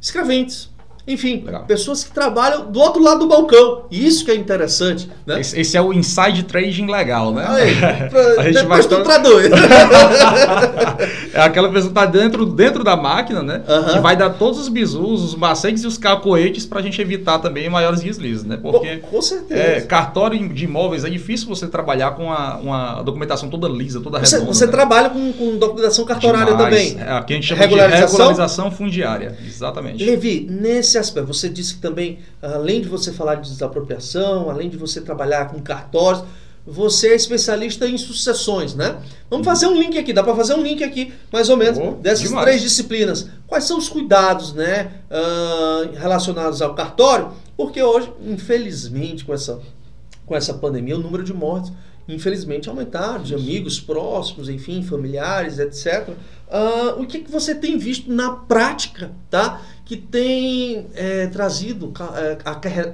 escreventes 0.00 0.70
enfim, 1.06 1.42
Legal. 1.44 1.64
pessoas 1.64 2.02
que 2.02 2.10
trabalham 2.12 2.70
do 2.70 2.80
outro 2.80 3.02
lado 3.02 3.20
do 3.20 3.26
balcão. 3.26 3.84
Isso 3.90 4.24
que 4.24 4.30
é 4.30 4.34
interessante. 4.34 5.10
Né? 5.26 5.38
Esse, 5.40 5.60
esse 5.60 5.76
é 5.76 5.82
o 5.82 5.92
inside 5.92 6.44
trading 6.44 6.86
legal, 6.86 7.30
né? 7.30 7.44
Aí, 7.46 7.76
pra, 8.08 8.40
a 8.40 8.50
gente 8.50 8.64
vai 8.64 8.82
tu 8.82 9.02
traduz. 9.02 9.50
é 11.34 11.40
aquela 11.40 11.68
pessoa 11.68 11.92
que 11.92 11.98
está 11.98 12.06
dentro, 12.06 12.46
dentro 12.46 12.82
da 12.82 12.96
máquina, 12.96 13.42
né? 13.42 13.62
Que 13.92 13.98
vai 13.98 14.16
dar 14.16 14.30
todos 14.30 14.58
os 14.58 14.70
bisus, 14.70 15.22
os 15.22 15.34
macetes 15.34 15.84
e 15.84 15.86
os 15.86 15.98
cacoetes 15.98 16.64
para 16.64 16.78
a 16.80 16.82
gente 16.82 17.00
evitar 17.02 17.38
também 17.38 17.68
maiores 17.68 18.00
deslizes, 18.00 18.44
né? 18.44 18.56
Porque 18.56 18.96
com 18.96 19.20
certeza. 19.20 19.60
É, 19.60 19.80
cartório 19.82 20.48
de 20.48 20.64
imóveis 20.64 21.04
é 21.04 21.10
difícil 21.10 21.46
você 21.48 21.66
trabalhar 21.66 22.12
com 22.12 22.32
a, 22.32 22.56
uma 22.56 23.02
documentação 23.02 23.50
toda 23.50 23.68
lisa, 23.68 24.00
toda 24.00 24.20
você, 24.20 24.36
redonda. 24.36 24.54
Você 24.54 24.64
né? 24.66 24.72
trabalha 24.72 25.10
com, 25.10 25.32
com 25.34 25.58
documentação 25.58 26.06
cartorária 26.06 26.56
Demais. 26.56 26.92
também. 26.92 27.06
É, 27.06 27.12
aqui 27.12 27.34
a 27.34 27.36
gente 27.36 27.46
chama 27.46 27.60
regularização? 27.60 28.06
de 28.06 28.12
regularização 28.12 28.70
fundiária. 28.70 29.36
Exatamente. 29.46 30.02
Levi, 30.02 30.46
nesse 30.50 30.93
esse 30.94 30.98
aspecto. 30.98 31.26
Você 31.32 31.48
disse 31.48 31.74
que 31.74 31.80
também, 31.80 32.20
além 32.40 32.80
de 32.80 32.88
você 32.88 33.12
falar 33.12 33.36
de 33.36 33.50
desapropriação, 33.50 34.48
além 34.50 34.68
de 34.68 34.76
você 34.76 35.00
trabalhar 35.00 35.48
com 35.48 35.60
cartórios, 35.60 36.24
você 36.66 37.08
é 37.08 37.14
especialista 37.14 37.86
em 37.86 37.98
sucessões, 37.98 38.74
né? 38.74 38.96
Vamos 39.28 39.44
fazer 39.44 39.66
um 39.66 39.78
link 39.78 39.98
aqui, 39.98 40.14
dá 40.14 40.22
para 40.22 40.34
fazer 40.34 40.54
um 40.54 40.62
link 40.62 40.82
aqui, 40.82 41.12
mais 41.30 41.50
ou 41.50 41.58
menos, 41.58 41.78
oh, 41.78 41.92
dessas 41.92 42.28
demais. 42.28 42.46
três 42.46 42.62
disciplinas. 42.62 43.28
Quais 43.46 43.64
são 43.64 43.76
os 43.76 43.88
cuidados, 43.88 44.54
né, 44.54 44.92
uh, 45.10 45.94
relacionados 45.94 46.62
ao 46.62 46.74
cartório? 46.74 47.32
Porque 47.54 47.82
hoje, 47.82 48.10
infelizmente, 48.26 49.26
com 49.26 49.34
essa, 49.34 49.60
com 50.24 50.34
essa 50.34 50.54
pandemia, 50.54 50.96
o 50.96 51.00
número 51.00 51.22
de 51.22 51.34
mortes, 51.34 51.70
infelizmente, 52.08 52.68
aumentaram, 52.68 53.22
de 53.22 53.34
amigos 53.34 53.78
próximos, 53.78 54.48
enfim, 54.48 54.82
familiares, 54.82 55.58
etc. 55.58 56.08
Uh, 56.48 57.02
o 57.02 57.06
que, 57.06 57.20
que 57.20 57.30
você 57.30 57.54
tem 57.54 57.76
visto 57.76 58.10
na 58.10 58.30
prática, 58.32 59.12
tá? 59.28 59.60
Que 59.84 59.96
tem 59.96 60.86
é, 60.94 61.26
trazido, 61.26 61.92
é, 62.16 62.38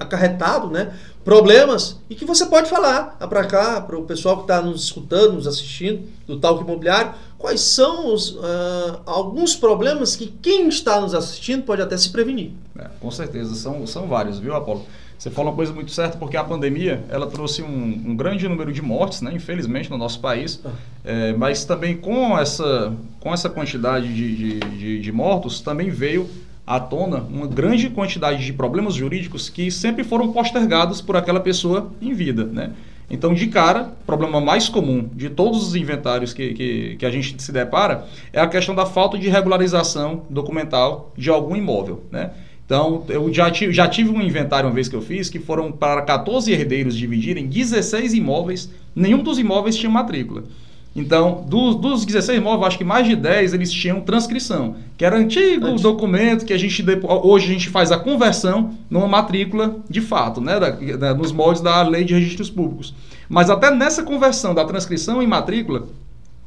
acarretado 0.01 0.69
né, 0.69 0.93
problemas 1.25 2.01
e 2.09 2.15
que 2.15 2.25
você 2.25 2.47
pode 2.47 2.69
falar 2.69 3.17
para 3.29 3.45
cá, 3.45 3.81
para 3.81 3.97
o 3.97 4.03
pessoal 4.05 4.37
que 4.37 4.43
está 4.43 4.61
nos 4.61 4.85
escutando, 4.85 5.35
nos 5.35 5.47
assistindo, 5.47 6.03
do 6.27 6.39
Talk 6.39 6.63
Imobiliário, 6.63 7.15
quais 7.39 7.61
são 7.61 8.13
os, 8.13 8.31
uh, 8.31 9.01
alguns 9.07 9.55
problemas 9.55 10.17
que 10.17 10.27
quem 10.43 10.69
está 10.69 11.01
nos 11.01 11.15
assistindo 11.15 11.63
pode 11.63 11.81
até 11.81 11.97
se 11.97 12.11
prevenir. 12.11 12.53
É, 12.79 12.89
com 13.01 13.11
certeza, 13.11 13.55
são, 13.55 13.87
são 13.87 14.09
vários, 14.09 14.39
viu, 14.39 14.55
Apolo? 14.55 14.85
Você 15.17 15.31
falou 15.31 15.51
uma 15.51 15.57
coisa 15.57 15.73
muito 15.73 15.91
certa, 15.91 16.17
porque 16.17 16.35
a 16.37 16.43
pandemia 16.43 17.05
ela 17.11 17.27
trouxe 17.27 17.63
um, 17.63 17.67
um 17.69 18.17
grande 18.17 18.49
número 18.49 18.73
de 18.73 18.81
mortes, 18.81 19.21
né, 19.21 19.31
infelizmente, 19.35 19.91
no 19.91 19.99
nosso 19.99 20.19
país, 20.19 20.61
ah. 20.65 20.71
é, 21.05 21.33
mas 21.35 21.65
também 21.65 21.97
com 21.97 22.39
essa, 22.39 22.95
com 23.21 23.33
essa 23.33 23.51
quantidade 23.51 24.13
de, 24.15 24.37
de, 24.37 24.61
de, 24.61 25.01
de 25.01 25.13
mortos, 25.13 25.61
também 25.61 25.91
veio 25.91 26.27
à 26.71 26.79
tona 26.79 27.27
uma 27.29 27.49
grande 27.49 27.91
quantidade 27.91 28.45
de 28.45 28.53
problemas 28.53 28.95
jurídicos 28.95 29.49
que 29.49 29.73
sempre 29.73 30.05
foram 30.05 30.33
postergados 30.33 31.01
por 31.01 31.17
aquela 31.17 31.41
pessoa 31.41 31.91
em 32.01 32.15
vida, 32.15 32.45
né? 32.45 32.71
Então, 33.11 33.35
de 33.35 33.49
cara, 33.49 33.93
o 34.03 34.07
problema 34.07 34.41
mais 34.41 34.69
comum 34.69 35.11
de 35.13 35.29
todos 35.29 35.67
os 35.67 35.75
inventários 35.75 36.33
que, 36.33 36.55
que, 36.55 36.97
que, 36.97 37.05
a 37.05 37.11
gente 37.11 37.43
se 37.43 37.51
depara 37.51 38.07
é 38.33 38.41
a 38.41 38.47
questão 38.47 38.73
da 38.73 38.87
falta 38.87 39.19
de 39.19 39.29
regularização 39.29 40.23
documental 40.31 41.13
de 41.17 41.29
algum 41.29 41.57
imóvel, 41.57 42.05
né? 42.09 42.31
Então, 42.65 43.03
eu 43.09 43.35
já 43.35 43.51
tive, 43.51 43.73
já 43.73 43.89
tive 43.89 44.11
um 44.11 44.23
inventário 44.23 44.69
uma 44.69 44.75
vez 44.75 44.89
que 44.89 44.95
eu 44.95 45.03
fiz 45.03 45.29
que 45.29 45.41
foram 45.41 45.73
para 45.73 46.03
14 46.03 46.53
herdeiros 46.53 46.97
dividirem 46.97 47.49
16 47.49 48.15
imóveis, 48.15 48.71
nenhum 48.95 49.25
dos 49.25 49.41
imóveis 49.41 49.75
tinha 49.75 49.91
matrícula. 49.91 50.45
Então, 50.95 51.45
dos, 51.49 51.77
dos 51.77 52.05
16 52.05 52.39
imóveis, 52.39 52.69
acho 52.69 52.79
que 52.79 52.85
mais 52.85 53.07
de 53.07 53.15
10 53.15 53.55
eles 53.55 53.71
tinham 53.71 54.01
transcrição, 54.01 54.75
que 54.99 55.05
era 55.05 55.17
antigo 55.17 55.67
Antes. 55.67 55.83
documento 55.83 56.45
que 56.45 56.53
a 56.53 56.59
gente 56.59 56.85
hoje 57.23 57.47
a 57.47 57.53
gente 57.53 57.69
faz 57.69 57.93
a 57.93 57.99
conversão 57.99 58.75
numa 58.91 59.07
matrícula 59.07 59.77
de 59.89 60.01
fato, 60.01 60.41
né, 60.41 60.59
da, 60.59 60.71
da, 60.71 61.15
nos 61.15 61.31
moldes 61.31 61.63
da 61.63 61.83
Lei 61.83 62.03
de 62.03 62.15
Registros 62.15 62.51
Públicos. 62.51 62.93
Mas 63.29 63.49
até 63.49 63.71
nessa 63.71 64.03
conversão 64.03 64.53
da 64.53 64.65
transcrição 64.65 65.23
em 65.23 65.27
matrícula, 65.29 65.87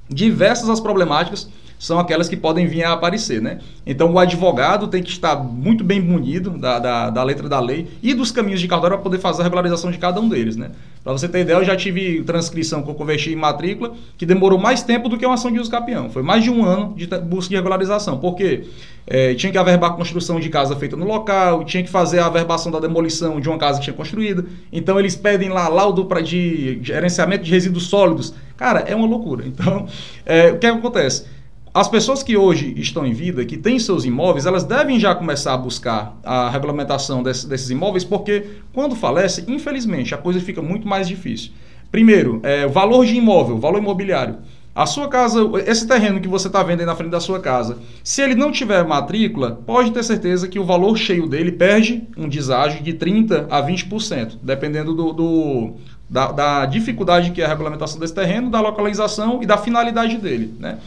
diversas 0.10 0.70
as 0.70 0.82
problemáticas 0.82 1.50
são 1.80 2.00
aquelas 2.00 2.30
que 2.30 2.38
podem 2.38 2.66
vir 2.66 2.84
a 2.84 2.94
aparecer, 2.94 3.42
né? 3.42 3.60
Então 3.86 4.12
o 4.12 4.20
advogado 4.20 4.88
tem 4.88 5.04
que 5.04 5.10
estar 5.10 5.36
muito 5.36 5.84
bem 5.84 6.02
munido 6.02 6.52
da, 6.52 6.80
da, 6.80 7.10
da 7.10 7.24
letra 7.24 7.50
da 7.50 7.60
lei 7.60 7.90
e 8.02 8.14
dos 8.14 8.32
caminhos 8.32 8.62
de 8.62 8.68
cartório 8.68 8.96
para 8.96 9.04
poder 9.04 9.20
fazer 9.20 9.42
a 9.42 9.44
regularização 9.44 9.92
de 9.92 9.98
cada 9.98 10.20
um 10.22 10.30
deles, 10.30 10.56
né? 10.56 10.72
Para 11.04 11.12
você 11.12 11.28
ter 11.28 11.42
ideia, 11.42 11.58
eu 11.58 11.66
já 11.66 11.76
tive 11.76 12.24
transcrição 12.24 12.82
que 12.82 12.90
eu 12.90 12.94
converti 12.94 13.32
em 13.32 13.36
matrícula 13.36 13.94
que 14.18 14.26
demorou 14.26 14.58
mais 14.58 14.84
tempo 14.84 15.10
do 15.10 15.18
que 15.18 15.26
uma 15.26 15.34
ação 15.34 15.52
de 15.52 15.60
uso 15.60 15.70
capião. 15.70 16.10
Foi 16.10 16.24
mais 16.24 16.44
de 16.44 16.50
um 16.50 16.64
ano 16.64 16.94
de 16.96 17.06
busca 17.20 17.50
de 17.50 17.56
regularização. 17.56 18.18
Por 18.18 18.36
quê? 18.36 18.66
É, 19.06 19.34
tinha 19.34 19.52
que 19.52 19.58
averbar 19.58 19.92
a 19.92 19.94
construção 19.96 20.40
de 20.40 20.48
casa 20.50 20.78
feita 20.78 20.96
no 20.96 21.06
local, 21.06 21.66
tinha 21.66 21.84
que 21.84 21.90
fazer 21.90 22.20
a 22.20 22.28
averbação 22.28 22.72
da 22.72 22.80
demolição 22.80 23.42
de 23.42 23.50
uma 23.50 23.58
casa 23.58 23.80
que 23.80 23.84
tinha 23.84 23.94
construída. 23.94 24.46
Então 24.72 24.98
eles 24.98 25.14
pedem 25.14 25.50
lá 25.50 25.68
laudo 25.68 26.06
pra, 26.06 26.22
de 26.22 26.80
gerenciamento 26.82 27.44
de 27.44 27.52
resíduos 27.52 27.88
sólidos. 27.88 28.34
Cara, 28.56 28.80
é 28.88 28.96
uma 28.96 29.06
loucura. 29.06 29.44
Então, 29.46 29.86
é, 30.26 30.52
o 30.52 30.58
que, 30.58 30.68
é 30.68 30.72
que 30.72 30.78
acontece? 30.78 31.26
As 31.74 31.88
pessoas 31.88 32.22
que 32.22 32.38
hoje 32.38 32.72
estão 32.78 33.04
em 33.04 33.14
vida, 33.14 33.44
que 33.44 33.58
têm 33.58 33.80
seus 33.80 34.06
imóveis, 34.06 34.46
elas 34.46 34.64
devem 34.64 35.00
já 35.00 35.16
começar 35.16 35.56
a 35.56 35.58
buscar 35.58 36.16
a 36.24 36.48
regulamentação 36.48 37.24
desse, 37.24 37.50
desses 37.50 37.72
imóveis, 37.72 38.04
porque 38.04 38.46
quando 38.72 38.96
falece, 38.96 39.44
infelizmente, 39.48 40.14
a 40.14 40.18
coisa 40.20 40.40
fica 40.40 40.62
muito 40.62 40.88
mais 40.88 41.08
difícil. 41.08 41.52
Primeiro, 41.92 42.40
é, 42.44 42.68
valor 42.68 43.08
de 43.08 43.16
imóvel, 43.16 43.58
valor 43.58 43.80
imobiliário. 43.80 44.38
A 44.76 44.86
sua 44.86 45.08
casa, 45.08 45.40
esse 45.66 45.88
terreno 45.88 46.22
que 46.22 46.28
você 46.28 46.46
está 46.46 46.62
vendo 46.62 46.82
aí 46.82 46.86
na 46.86 46.96
frente 46.96 47.10
da 47.10 47.20
sua 47.20 47.40
casa, 47.40 47.80
se 48.04 48.22
ele 48.22 48.36
não 48.36 48.52
tiver 48.52 48.84
matrícula, 48.86 49.60
pode 49.66 49.90
ter 49.92 50.04
certeza 50.04 50.48
que 50.48 50.60
o 50.60 50.64
valor 50.64 50.96
cheio 50.96 51.28
dele 51.28 51.52
perde 51.52 52.04
um 52.16 52.30
deságio 52.30 52.84
de 52.84 52.94
30% 52.94 53.48
a 53.50 53.64
20%, 53.64 54.38
dependendo 54.44 54.94
do, 54.94 55.12
do 55.12 55.74
da, 56.08 56.32
da, 56.32 56.66
dificuldade 56.68 57.32
que 57.32 57.42
é 57.42 57.46
a 57.46 57.48
regulamentação 57.48 58.00
desse 58.00 58.14
terreno, 58.14 58.52
da 58.52 58.62
localização 58.62 59.42
e 59.42 59.46
da 59.48 59.58
finalidade 59.58 60.18
dele. 60.18 60.54
Né? 60.60 60.78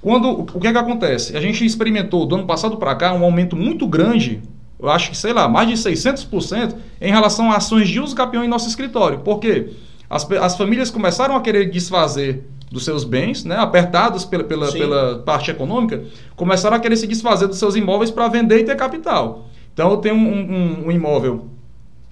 Quando, 0.00 0.30
o 0.30 0.60
que 0.60 0.66
é 0.66 0.72
que 0.72 0.78
acontece? 0.78 1.36
A 1.36 1.40
gente 1.40 1.64
experimentou 1.64 2.26
do 2.26 2.36
ano 2.36 2.46
passado 2.46 2.76
para 2.76 2.94
cá 2.94 3.12
um 3.12 3.24
aumento 3.24 3.56
muito 3.56 3.86
grande, 3.86 4.42
eu 4.78 4.90
acho 4.90 5.10
que, 5.10 5.16
sei 5.16 5.32
lá, 5.32 5.48
mais 5.48 5.68
de 5.68 5.74
600% 5.74 6.74
em 7.00 7.10
relação 7.10 7.50
a 7.50 7.56
ações 7.56 7.88
de 7.88 7.98
uso 7.98 8.14
capião 8.14 8.44
em 8.44 8.48
nosso 8.48 8.68
escritório. 8.68 9.20
Por 9.20 9.38
quê? 9.38 9.70
As, 10.08 10.30
as 10.30 10.56
famílias 10.56 10.90
começaram 10.90 11.34
a 11.34 11.40
querer 11.40 11.70
desfazer 11.70 12.44
dos 12.70 12.84
seus 12.84 13.04
bens, 13.04 13.44
né, 13.44 13.56
apertados 13.56 14.24
pela, 14.24 14.44
pela, 14.44 14.70
pela 14.72 15.18
parte 15.20 15.50
econômica, 15.50 16.04
começaram 16.34 16.76
a 16.76 16.80
querer 16.80 16.96
se 16.96 17.06
desfazer 17.06 17.46
dos 17.46 17.58
seus 17.58 17.76
imóveis 17.76 18.10
para 18.10 18.28
vender 18.28 18.60
e 18.60 18.64
ter 18.64 18.76
capital. 18.76 19.48
Então 19.72 19.90
eu 19.90 19.96
tenho 19.98 20.14
um, 20.14 20.20
um, 20.20 20.86
um 20.86 20.92
imóvel 20.92 21.48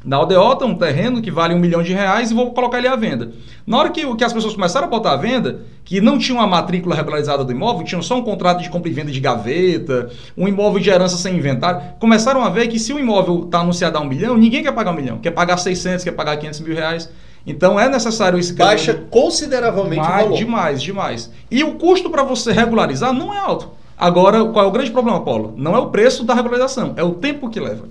na 0.05 0.17
aldeota, 0.17 0.67
um 0.67 0.75
terreno 0.75 1.23
que 1.23 1.31
vale 1.31 1.55
um 1.55 1.59
milhão 1.59 1.83
de 1.83 1.93
reais 1.93 2.31
e 2.31 2.35
vou 2.35 2.53
colocar 2.53 2.79
ele 2.79 2.89
à 2.89 2.95
venda. 2.95 3.33
Na 3.67 3.79
hora 3.79 3.91
que, 3.91 4.15
que 4.17 4.25
as 4.25 4.33
pessoas 4.33 4.55
começaram 4.55 4.87
a 4.87 4.91
botar 4.91 5.13
à 5.13 5.17
venda, 5.17 5.63
que 5.85 6.01
não 6.01 6.19
tinham 6.19 6.41
a 6.41 6.47
matrícula 6.47 6.95
regularizada 6.95 7.43
do 7.45 7.51
imóvel, 7.51 7.85
tinham 7.85 8.03
só 8.03 8.19
um 8.19 8.23
contrato 8.23 8.63
de 8.63 8.69
compra 8.69 8.91
e 8.91 8.93
venda 8.93 9.11
de 9.11 9.19
gaveta, 9.21 10.11
um 10.37 10.47
imóvel 10.47 10.81
de 10.81 10.91
herança 10.91 11.17
sem 11.17 11.37
inventário, 11.37 11.81
começaram 11.99 12.45
a 12.45 12.51
ver 12.51 12.69
que 12.69 12.79
se 12.79 12.93
o 12.93 12.99
imóvel 12.99 13.45
está 13.45 13.61
anunciado 13.61 13.97
a 13.97 14.01
um 14.01 14.05
milhão, 14.05 14.37
ninguém 14.37 14.63
quer 14.63 14.73
pagar 14.73 14.91
um 14.91 14.97
milhão, 14.97 15.19
quer 15.19 15.31
pagar 15.31 15.57
600, 15.57 16.05
quer 16.05 16.13
pagar 16.13 16.37
500 16.37 16.61
mil 16.61 16.75
reais. 16.75 17.11
Então 17.47 17.79
é 17.79 17.89
necessário 17.89 18.39
esse 18.39 18.55
Baixa 18.55 18.95
consideravelmente 19.11 20.01
o 20.01 20.11
valor. 20.11 20.37
Demais, 20.37 20.83
demais. 20.83 21.31
E 21.51 21.63
o 21.63 21.75
custo 21.75 22.09
para 22.11 22.23
você 22.23 22.53
regularizar 22.53 23.13
não 23.13 23.33
é 23.33 23.39
alto. 23.39 23.71
Agora, 23.97 24.45
qual 24.47 24.65
é 24.65 24.69
o 24.69 24.73
grande 24.73 24.91
problema, 24.91 25.21
Paulo? 25.21 25.55
Não 25.57 25.75
é 25.75 25.79
o 25.79 25.87
preço 25.87 26.25
da 26.25 26.35
regularização, 26.35 26.95
é 26.97 27.05
o 27.05 27.13
tempo 27.13 27.49
que 27.49 27.61
leva. 27.61 27.85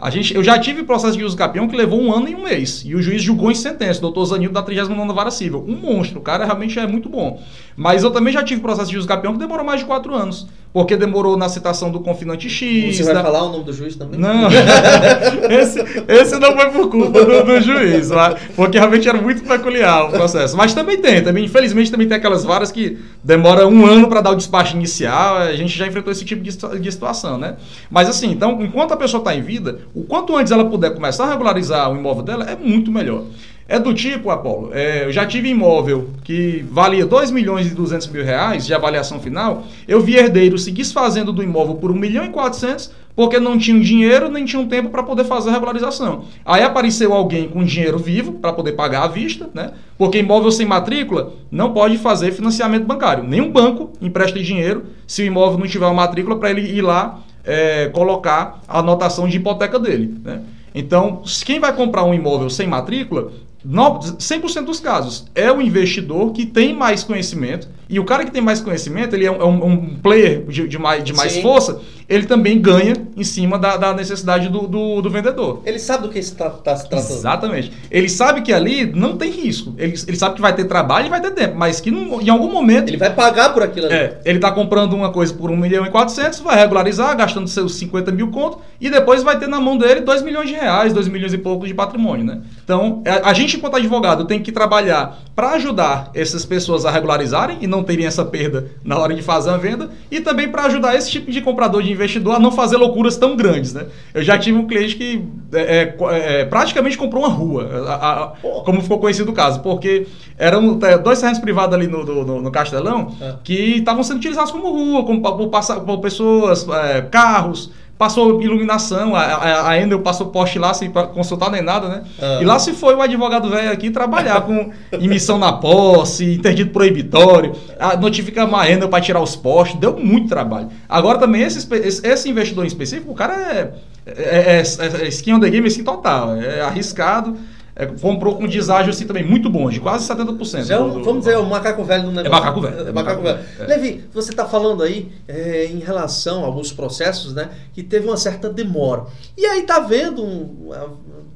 A 0.00 0.10
gente, 0.10 0.32
eu 0.32 0.44
já 0.44 0.56
tive 0.56 0.84
processo 0.84 1.18
de 1.18 1.24
uso 1.24 1.36
capião 1.36 1.66
que 1.66 1.76
levou 1.76 2.00
um 2.00 2.12
ano 2.12 2.28
e 2.28 2.34
um 2.34 2.44
mês. 2.44 2.84
E 2.86 2.94
o 2.94 3.02
juiz 3.02 3.20
julgou 3.20 3.50
em 3.50 3.54
sentença, 3.54 4.00
doutor 4.00 4.26
Zanildo 4.26 4.54
da 4.54 4.62
39 4.62 5.12
Vara 5.12 5.30
Civil. 5.32 5.64
Um 5.66 5.74
monstro, 5.74 6.20
o 6.20 6.22
cara 6.22 6.44
realmente 6.44 6.78
é 6.78 6.86
muito 6.86 7.08
bom. 7.08 7.42
Mas 7.76 8.04
eu 8.04 8.12
também 8.12 8.32
já 8.32 8.44
tive 8.44 8.60
processo 8.60 8.92
de 8.92 8.96
uso 8.96 9.08
capião 9.08 9.32
que 9.32 9.40
demorou 9.40 9.66
mais 9.66 9.80
de 9.80 9.86
quatro 9.86 10.14
anos. 10.14 10.46
Porque 10.72 10.96
demorou 10.96 11.36
na 11.36 11.48
citação 11.48 11.90
do 11.90 12.00
confinante 12.00 12.48
X. 12.48 12.96
Você 12.96 13.02
vai 13.02 13.14
da... 13.14 13.22
falar 13.22 13.42
o 13.44 13.52
nome 13.52 13.64
do 13.64 13.72
juiz 13.72 13.96
também? 13.96 14.20
Não. 14.20 14.48
esse, 15.50 15.80
esse 16.06 16.38
não 16.38 16.54
foi 16.54 16.70
por 16.70 16.90
culpa 16.90 17.24
do, 17.24 17.44
do, 17.44 17.60
juiz, 17.60 18.10
porque 18.54 18.78
realmente 18.78 19.08
era 19.08 19.20
muito 19.20 19.42
peculiar 19.42 20.06
o 20.06 20.10
processo. 20.10 20.56
Mas 20.56 20.74
também 20.74 20.98
tem, 20.98 21.22
também, 21.22 21.44
infelizmente 21.44 21.90
também 21.90 22.06
tem 22.06 22.16
aquelas 22.16 22.44
varas 22.44 22.70
que 22.70 22.98
demora 23.24 23.66
um 23.66 23.86
ano 23.86 24.08
para 24.08 24.20
dar 24.20 24.30
o 24.30 24.36
despacho 24.36 24.76
inicial. 24.76 25.38
A 25.38 25.56
gente 25.56 25.76
já 25.76 25.86
enfrentou 25.86 26.12
esse 26.12 26.24
tipo 26.24 26.42
de, 26.42 26.50
de 26.80 26.92
situação, 26.92 27.38
né? 27.38 27.56
Mas 27.90 28.08
assim, 28.08 28.30
então, 28.30 28.62
enquanto 28.62 28.92
a 28.92 28.96
pessoa 28.96 29.20
está 29.20 29.34
em 29.34 29.40
vida, 29.40 29.80
o 29.94 30.02
quanto 30.02 30.36
antes 30.36 30.52
ela 30.52 30.66
puder 30.66 30.94
começar 30.94 31.24
a 31.24 31.30
regularizar 31.30 31.90
o 31.90 31.96
imóvel 31.96 32.22
dela, 32.22 32.44
é 32.44 32.56
muito 32.56 32.92
melhor. 32.92 33.24
É 33.70 33.78
do 33.78 33.92
tipo, 33.92 34.30
Apolo, 34.30 34.70
é, 34.72 35.04
eu 35.04 35.12
já 35.12 35.26
tive 35.26 35.50
imóvel 35.50 36.08
que 36.24 36.64
valia 36.70 37.04
2 37.04 37.30
milhões 37.30 37.66
e 37.66 37.74
200 37.74 38.06
mil 38.06 38.24
reais 38.24 38.64
de 38.64 38.72
avaliação 38.72 39.20
final, 39.20 39.64
eu 39.86 40.00
vi 40.00 40.16
herdeiro 40.16 40.56
se 40.56 40.72
desfazendo 40.72 41.34
do 41.34 41.42
imóvel 41.42 41.74
por 41.74 41.90
1 41.90 41.94
milhão 41.94 42.24
e 42.24 42.30
400 42.30 42.90
porque 43.14 43.38
não 43.38 43.58
tinham 43.58 43.78
dinheiro 43.80 44.30
nem 44.30 44.46
tinham 44.46 44.66
tempo 44.66 44.88
para 44.88 45.02
poder 45.02 45.24
fazer 45.24 45.50
a 45.50 45.52
regularização. 45.52 46.24
Aí 46.46 46.62
apareceu 46.62 47.12
alguém 47.12 47.46
com 47.46 47.62
dinheiro 47.62 47.98
vivo 47.98 48.34
para 48.34 48.54
poder 48.54 48.72
pagar 48.72 49.02
à 49.02 49.06
vista, 49.08 49.50
né? 49.52 49.72
Porque 49.98 50.18
imóvel 50.18 50.50
sem 50.50 50.64
matrícula 50.64 51.34
não 51.50 51.74
pode 51.74 51.98
fazer 51.98 52.32
financiamento 52.32 52.86
bancário. 52.86 53.24
Nenhum 53.24 53.50
banco 53.50 53.90
empresta 54.00 54.40
dinheiro 54.40 54.84
se 55.06 55.20
o 55.20 55.26
imóvel 55.26 55.58
não 55.58 55.66
tiver 55.66 55.84
uma 55.84 55.94
matrícula 55.94 56.38
para 56.38 56.50
ele 56.50 56.62
ir 56.62 56.80
lá 56.80 57.18
é, 57.44 57.88
colocar 57.88 58.60
a 58.66 58.78
anotação 58.78 59.28
de 59.28 59.36
hipoteca 59.36 59.78
dele, 59.78 60.14
né? 60.24 60.40
Então, 60.74 61.22
quem 61.44 61.58
vai 61.58 61.74
comprar 61.74 62.04
um 62.04 62.14
imóvel 62.14 62.48
sem 62.48 62.68
matrícula 62.68 63.32
100% 63.66 64.64
dos 64.64 64.78
casos, 64.80 65.26
é 65.34 65.50
o 65.50 65.60
investidor 65.60 66.32
que 66.32 66.46
tem 66.46 66.74
mais 66.74 67.02
conhecimento. 67.02 67.68
E 67.88 67.98
o 67.98 68.04
cara 68.04 68.24
que 68.24 68.30
tem 68.30 68.42
mais 68.42 68.60
conhecimento, 68.60 69.16
ele 69.16 69.24
é 69.24 69.30
um, 69.30 69.40
é 69.40 69.44
um 69.44 69.96
player 69.96 70.44
de, 70.46 70.68
de, 70.68 70.78
mais, 70.78 71.02
de 71.02 71.12
mais 71.12 71.38
força, 71.38 71.80
ele 72.08 72.24
também 72.24 72.58
ganha 72.58 72.94
em 73.16 73.24
cima 73.24 73.58
da, 73.58 73.76
da 73.76 73.92
necessidade 73.92 74.48
do, 74.48 74.66
do, 74.66 75.02
do, 75.02 75.10
vendedor. 75.10 75.60
Ele 75.64 75.78
sabe 75.78 76.04
do 76.04 76.08
que 76.08 76.18
está 76.18 76.48
tá 76.48 76.74
se 76.74 76.88
tratando. 76.88 77.12
Exatamente. 77.12 77.72
Ele 77.90 78.08
sabe 78.08 78.40
que 78.40 78.52
ali 78.52 78.86
não 78.86 79.16
tem 79.16 79.30
risco. 79.30 79.74
Ele, 79.76 79.94
ele 80.06 80.16
sabe 80.16 80.34
que 80.34 80.40
vai 80.40 80.54
ter 80.54 80.64
trabalho 80.64 81.06
e 81.06 81.10
vai 81.10 81.20
ter 81.20 81.32
tempo, 81.32 81.56
mas 81.56 81.80
que 81.80 81.90
não, 81.90 82.20
em 82.20 82.30
algum 82.30 82.50
momento... 82.50 82.88
Ele 82.88 82.96
vai 82.96 83.12
pagar 83.12 83.52
por 83.52 83.62
aquilo 83.62 83.86
ali. 83.86 83.94
É, 83.94 84.20
ele 84.24 84.38
está 84.38 84.50
comprando 84.50 84.94
uma 84.94 85.12
coisa 85.12 85.34
por 85.34 85.50
1 85.50 85.56
milhão 85.56 85.84
e 85.84 85.90
400, 85.90 86.40
vai 86.40 86.56
regularizar, 86.56 87.14
gastando 87.14 87.46
seus 87.46 87.74
50 87.74 88.10
mil 88.10 88.30
conto, 88.30 88.58
e 88.80 88.88
depois 88.88 89.22
vai 89.22 89.38
ter 89.38 89.46
na 89.46 89.60
mão 89.60 89.76
dele 89.76 90.00
2 90.00 90.22
milhões 90.22 90.48
de 90.48 90.54
reais, 90.54 90.94
2 90.94 91.08
milhões 91.08 91.34
e 91.34 91.38
pouco 91.38 91.66
de 91.66 91.74
patrimônio, 91.74 92.24
né? 92.24 92.40
Então, 92.64 93.02
a, 93.06 93.30
a 93.30 93.34
gente, 93.34 93.56
enquanto 93.58 93.76
advogado, 93.76 94.24
tem 94.24 94.42
que 94.42 94.50
trabalhar 94.50 95.18
para 95.36 95.50
ajudar 95.50 96.10
essas 96.14 96.44
pessoas 96.46 96.86
a 96.86 96.90
regularizarem 96.90 97.58
e 97.60 97.66
não 97.66 97.82
terem 97.82 98.06
essa 98.06 98.24
perda 98.24 98.70
na 98.82 98.98
hora 98.98 99.14
de 99.14 99.22
fazer 99.22 99.50
a 99.50 99.56
venda, 99.58 99.90
e 100.10 100.20
também 100.20 100.48
para 100.48 100.64
ajudar 100.64 100.96
esse 100.96 101.10
tipo 101.10 101.30
de 101.30 101.42
comprador 101.42 101.82
de 101.82 101.97
investidor 101.98 102.36
a 102.36 102.38
não 102.38 102.50
fazer 102.50 102.76
loucuras 102.76 103.16
tão 103.16 103.36
grandes, 103.36 103.72
né? 103.72 103.86
Eu 104.14 104.22
já 104.22 104.38
tive 104.38 104.58
um 104.58 104.66
cliente 104.66 104.96
que 104.96 105.24
é, 105.52 105.60
é, 105.60 106.40
é 106.40 106.44
praticamente 106.44 106.96
comprou 106.96 107.22
uma 107.22 107.32
rua, 107.32 107.86
a, 107.88 108.22
a, 108.22 108.26
como 108.64 108.80
ficou 108.80 108.98
conhecido 108.98 109.30
o 109.30 109.34
caso, 109.34 109.60
porque 109.60 110.06
eram 110.36 110.78
é, 110.82 110.96
dois 110.96 111.18
terrenos 111.18 111.38
privados 111.38 111.74
ali 111.74 111.86
no, 111.86 112.04
no, 112.04 112.42
no 112.42 112.50
Castelão 112.50 113.14
é. 113.20 113.34
que 113.44 113.76
estavam 113.78 114.02
sendo 114.02 114.18
utilizados 114.18 114.50
como 114.50 114.70
rua, 114.70 115.04
como 115.04 115.20
por, 115.20 115.50
por 115.84 115.98
pessoas, 115.98 116.66
é, 116.68 117.02
carros, 117.02 117.70
passou 117.98 118.40
iluminação, 118.40 119.16
a, 119.16 119.22
a, 119.22 119.70
a 119.70 119.82
Endel 119.82 120.00
passou 120.00 120.28
poste 120.28 120.56
lá 120.58 120.72
sem 120.72 120.88
consultar 120.90 121.50
nem 121.50 121.60
nada, 121.60 121.88
né? 121.88 122.04
Uhum. 122.22 122.42
E 122.42 122.44
lá 122.44 122.58
se 122.58 122.72
foi 122.72 122.94
o 122.94 123.02
advogado 123.02 123.50
velho 123.50 123.72
aqui 123.72 123.90
trabalhar 123.90 124.42
com 124.42 124.70
emissão 124.92 125.36
na 125.36 125.52
posse, 125.52 126.34
interdito 126.34 126.70
proibitório, 126.70 127.52
a, 127.78 127.96
notificar 127.96 128.48
a 128.54 128.70
Endel 128.70 128.88
para 128.88 129.00
tirar 129.00 129.20
os 129.20 129.34
postes, 129.34 129.80
deu 129.80 129.96
muito 129.98 130.28
trabalho. 130.28 130.68
Agora 130.88 131.18
também 131.18 131.42
esse, 131.42 131.66
esse, 131.74 132.30
investidor 132.30 132.64
em 132.64 132.68
específico, 132.68 133.10
o 133.10 133.14
cara 133.14 133.34
é, 133.34 133.72
é, 134.06 134.12
é, 134.12 134.62
é, 134.62 135.04
é 135.04 135.08
skin 135.08 135.34
on 135.34 135.40
the 135.40 135.50
game 135.50 135.66
assim 135.66 135.82
total, 135.82 136.36
é 136.36 136.60
arriscado. 136.60 137.36
É, 137.78 137.86
comprou 137.86 138.34
com 138.34 138.42
um 138.42 138.48
deságio 138.48 138.90
assim 138.90 139.06
também 139.06 139.24
muito 139.24 139.48
bom, 139.48 139.70
de 139.70 139.78
quase 139.78 140.12
70%. 140.12 140.68
É 140.68 140.80
um, 140.80 141.00
vamos 141.00 141.20
dizer, 141.20 141.38
o 141.38 141.46
macaco 141.46 141.84
velho 141.84 142.06
no 142.06 142.10
negócio. 142.10 142.36
É 142.36 142.40
macaco 142.40 142.60
velho. 142.60 142.86
É, 142.86 142.88
é 142.88 142.92
macaco, 142.92 143.22
velho. 143.22 143.38
É. 143.60 143.66
Levi, 143.66 144.04
você 144.12 144.30
está 144.30 144.44
falando 144.44 144.82
aí 144.82 145.12
é, 145.28 145.66
em 145.66 145.78
relação 145.78 146.42
a 146.42 146.46
alguns 146.46 146.72
processos, 146.72 147.32
né, 147.32 147.50
que 147.72 147.84
teve 147.84 148.08
uma 148.08 148.16
certa 148.16 148.50
demora. 148.50 149.06
E 149.36 149.46
aí 149.46 149.60
está 149.60 149.78
vendo, 149.78 150.24
um, 150.24 150.72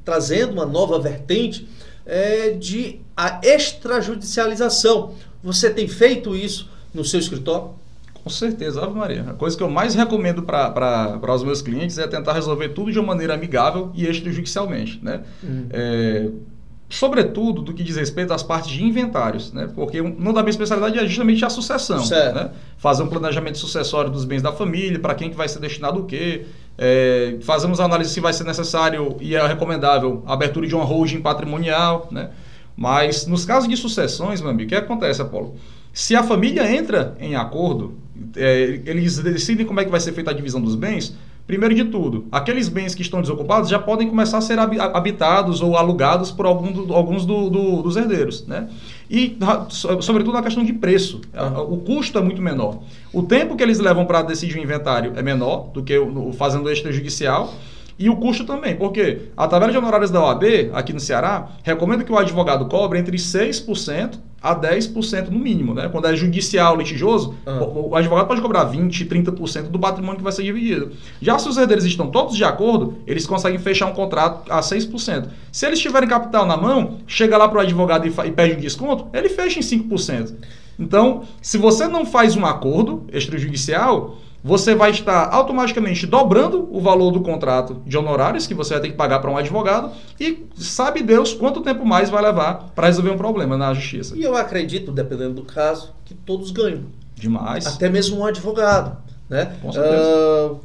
trazendo 0.03 0.51
uma 0.51 0.65
nova 0.65 0.99
vertente 0.99 1.65
é, 2.05 2.49
de 2.49 2.99
a 3.15 3.39
extrajudicialização. 3.41 5.13
Você 5.41 5.69
tem 5.69 5.87
feito 5.87 6.35
isso 6.35 6.69
no 6.93 7.05
seu 7.05 7.21
escritório? 7.21 7.69
Com 8.23 8.29
certeza, 8.29 8.81
Ave 8.81 8.93
Maria. 8.97 9.25
A 9.29 9.33
coisa 9.33 9.57
que 9.57 9.61
eu 9.61 9.69
mais 9.69 9.95
recomendo 9.95 10.43
para 10.43 11.33
os 11.35 11.43
meus 11.43 11.61
clientes 11.61 11.97
é 11.97 12.07
tentar 12.07 12.33
resolver 12.33 12.69
tudo 12.69 12.91
de 12.91 12.97
uma 12.97 13.07
maneira 13.07 13.33
amigável 13.33 13.91
e 13.93 14.05
extrajudicialmente. 14.05 14.99
Né? 15.03 15.21
Uhum. 15.43 15.65
É, 15.69 16.29
sobretudo 16.89 17.61
do 17.61 17.73
que 17.73 17.83
diz 17.83 17.95
respeito 17.97 18.33
às 18.33 18.43
partes 18.43 18.69
de 18.69 18.83
inventários, 18.83 19.51
né? 19.51 19.67
Porque 19.73 19.99
uma 19.99 20.31
da 20.31 20.41
minha 20.41 20.51
especialidade 20.51 20.99
é 20.99 21.05
justamente 21.07 21.43
a 21.43 21.49
sucessão, 21.49 21.99
Certo. 21.99 22.35
né? 22.35 22.51
Fazer 22.77 23.03
um 23.03 23.07
planejamento 23.07 23.57
sucessório 23.57 24.11
dos 24.11 24.25
bens 24.25 24.41
da 24.41 24.51
família, 24.51 24.99
para 24.99 25.15
quem 25.15 25.29
que 25.29 25.35
vai 25.35 25.49
ser 25.49 25.59
destinado 25.59 26.01
o 26.01 26.05
quê, 26.05 26.45
é, 26.77 27.37
fazemos 27.41 27.79
a 27.79 27.85
análise 27.85 28.11
se 28.11 28.19
vai 28.19 28.31
ser 28.31 28.43
necessário 28.43 29.17
e 29.19 29.35
é 29.35 29.45
recomendável 29.45 30.23
a 30.25 30.33
abertura 30.33 30.67
de 30.67 30.75
uma 30.75 30.83
holding 30.83 31.19
patrimonial, 31.21 32.07
né? 32.11 32.29
Mas 32.75 33.25
nos 33.25 33.43
casos 33.43 33.67
de 33.67 33.75
sucessões, 33.75 34.39
meu 34.39 34.51
amigo, 34.51 34.67
o 34.67 34.69
que 34.69 34.75
acontece, 34.75 35.21
Apolo? 35.21 35.55
Se 35.91 36.15
a 36.15 36.23
família 36.23 36.71
entra 36.71 37.15
em 37.19 37.35
acordo, 37.35 37.97
é, 38.35 38.81
eles 38.85 39.17
decidem 39.19 39.65
como 39.65 39.79
é 39.79 39.85
que 39.85 39.91
vai 39.91 39.99
ser 39.99 40.11
feita 40.13 40.31
a 40.31 40.33
divisão 40.33 40.61
dos 40.61 40.75
bens, 40.75 41.15
primeiro 41.45 41.75
de 41.75 41.83
tudo, 41.85 42.25
aqueles 42.31 42.69
bens 42.69 42.95
que 42.95 43.01
estão 43.01 43.19
desocupados 43.21 43.69
já 43.69 43.77
podem 43.77 44.07
começar 44.07 44.37
a 44.37 44.41
ser 44.41 44.57
habi- 44.59 44.79
habitados 44.79 45.61
ou 45.61 45.75
alugados 45.75 46.31
por 46.31 46.45
algum 46.45 46.71
do- 46.71 46.93
alguns 46.93 47.25
do- 47.25 47.49
do- 47.49 47.81
dos 47.81 47.97
herdeiros, 47.97 48.47
né? 48.47 48.69
E, 49.09 49.37
sobretudo, 49.99 50.33
na 50.33 50.41
questão 50.41 50.63
de 50.63 50.71
preço. 50.73 51.19
A- 51.33 51.61
O 51.61 51.77
custo 51.77 52.17
é 52.17 52.21
muito 52.21 52.41
menor. 52.41 52.79
O 53.11 53.23
tempo 53.23 53.55
que 53.57 53.61
eles 53.63 53.77
levam 53.79 54.05
para 54.05 54.21
decidir 54.21 54.57
o 54.57 54.61
inventário 54.63 55.11
é 55.15 55.21
menor 55.21 55.69
do 55.73 55.83
que 55.83 55.97
o, 55.97 56.29
o 56.29 56.33
fazendo 56.33 56.69
extrajudicial. 56.71 57.53
E 57.97 58.09
o 58.09 58.15
custo 58.15 58.43
também, 58.43 58.75
porque 58.75 59.29
a 59.37 59.47
tabela 59.47 59.71
de 59.71 59.77
honorários 59.77 60.09
da 60.11 60.21
OAB, 60.21 60.71
aqui 60.73 60.91
no 60.93 60.99
Ceará, 60.99 61.49
recomenda 61.63 62.03
que 62.03 62.11
o 62.11 62.17
advogado 62.17 62.65
cobre 62.65 62.99
entre 62.99 63.17
6% 63.17 64.19
a 64.41 64.53
10% 64.53 65.29
no 65.29 65.39
mínimo, 65.39 65.73
né? 65.73 65.87
Quando 65.89 66.05
é 66.07 66.15
judicial, 66.15 66.75
litigioso, 66.75 67.33
Ah. 67.45 67.63
o, 67.63 67.95
advogado 67.95 68.27
pode 68.27 68.41
cobrar 68.41 68.65
20%, 68.65 69.07
30% 69.07 69.69
do 69.69 69.79
patrimônio 69.79 70.17
que 70.17 70.23
vai 70.23 70.33
ser 70.33 70.43
dividido. 70.43 70.91
Já 71.21 71.39
se 71.39 71.47
os 71.47 71.57
herdeiros 71.57 71.85
estão 71.85 72.07
todos 72.07 72.35
de 72.35 72.43
acordo, 72.43 72.97
eles 73.07 73.25
conseguem 73.25 73.57
fechar 73.57 73.85
um 73.85 73.93
contrato 73.93 74.51
a 74.51 74.61
6%. 74.61 75.29
Se 75.49 75.65
eles 75.65 75.79
tiverem 75.79 76.09
capital 76.09 76.45
na 76.45 76.57
mão, 76.57 76.97
chega 77.07 77.37
lá 77.37 77.47
para 77.47 77.59
o 77.59 77.61
advogado 77.61 78.05
e, 78.05 78.09
e 78.27 78.31
pede 78.31 78.57
um 78.57 78.59
desconto, 78.59 79.07
ele 79.13 79.29
fecha 79.29 79.59
em 79.59 79.61
5%. 79.61 80.33
Então, 80.77 81.23
se 81.41 81.57
você 81.57 81.87
não 81.87 82.05
faz 82.05 82.35
um 82.35 82.45
acordo 82.45 83.05
extrajudicial, 83.13 84.17
você 84.43 84.75
vai 84.75 84.91
estar 84.91 85.29
automaticamente 85.31 86.05
dobrando 86.05 86.67
o 86.69 86.81
valor 86.81 87.11
do 87.11 87.21
contrato 87.21 87.81
de 87.85 87.97
honorários 87.97 88.45
que 88.45 88.53
você 88.53 88.73
vai 88.73 88.81
ter 88.81 88.89
que 88.89 88.97
pagar 88.97 89.19
para 89.19 89.31
um 89.31 89.37
advogado 89.37 89.91
e 90.19 90.45
sabe 90.55 91.01
Deus 91.01 91.33
quanto 91.33 91.61
tempo 91.61 91.85
mais 91.85 92.09
vai 92.09 92.21
levar 92.21 92.71
para 92.75 92.87
resolver 92.87 93.11
um 93.11 93.17
problema 93.17 93.55
na 93.57 93.73
justiça. 93.73 94.17
E 94.17 94.23
eu 94.23 94.35
acredito, 94.35 94.91
dependendo 94.91 95.35
do 95.35 95.43
caso, 95.43 95.93
que 96.03 96.13
todos 96.13 96.51
ganham. 96.51 96.83
Demais. 97.15 97.65
Até 97.65 97.89
mesmo 97.89 98.19
um 98.19 98.25
advogado. 98.25 98.97
Né? 99.29 99.55
Com 99.61 99.71
certeza. 99.71 100.03
Ah, 100.03 100.55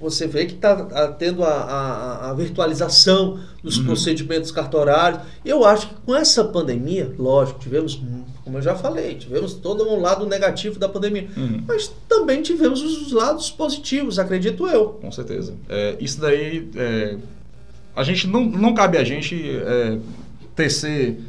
você 0.00 0.26
vê 0.26 0.46
que 0.46 0.54
está 0.54 0.74
tendo 1.18 1.44
a, 1.44 1.48
a- 1.50 2.30
a 2.30 2.34
virtualização 2.34 3.38
dos 3.62 3.76
Uhum. 3.78 3.84
procedimentos 3.84 4.50
cartorários. 4.50 5.20
Eu 5.44 5.64
acho 5.64 5.88
que 5.88 5.94
com 6.06 6.14
essa 6.14 6.42
pandemia, 6.44 7.12
lógico, 7.18 7.58
tivemos, 7.60 8.00
como 8.42 8.56
eu 8.58 8.62
já 8.62 8.74
falei, 8.74 9.16
tivemos 9.16 9.52
todo 9.54 9.86
um 9.86 10.00
lado 10.00 10.24
negativo 10.26 10.78
da 10.78 10.88
pandemia. 10.88 11.28
Uhum. 11.36 11.62
Mas 11.68 11.92
também 12.08 12.40
tivemos 12.40 12.80
os 12.82 13.12
lados 13.12 13.50
positivos, 13.50 14.18
acredito 14.18 14.66
eu. 14.66 14.88
Com 15.00 15.12
certeza. 15.12 15.52
É, 15.68 15.96
isso 16.00 16.18
daí, 16.20 16.70
é, 16.74 17.16
a 17.94 18.02
gente 18.02 18.26
não, 18.26 18.44
não 18.46 18.72
cabe 18.72 18.96
a 18.96 19.04
gente 19.04 19.38
é, 19.46 19.98
tecer 20.56 21.20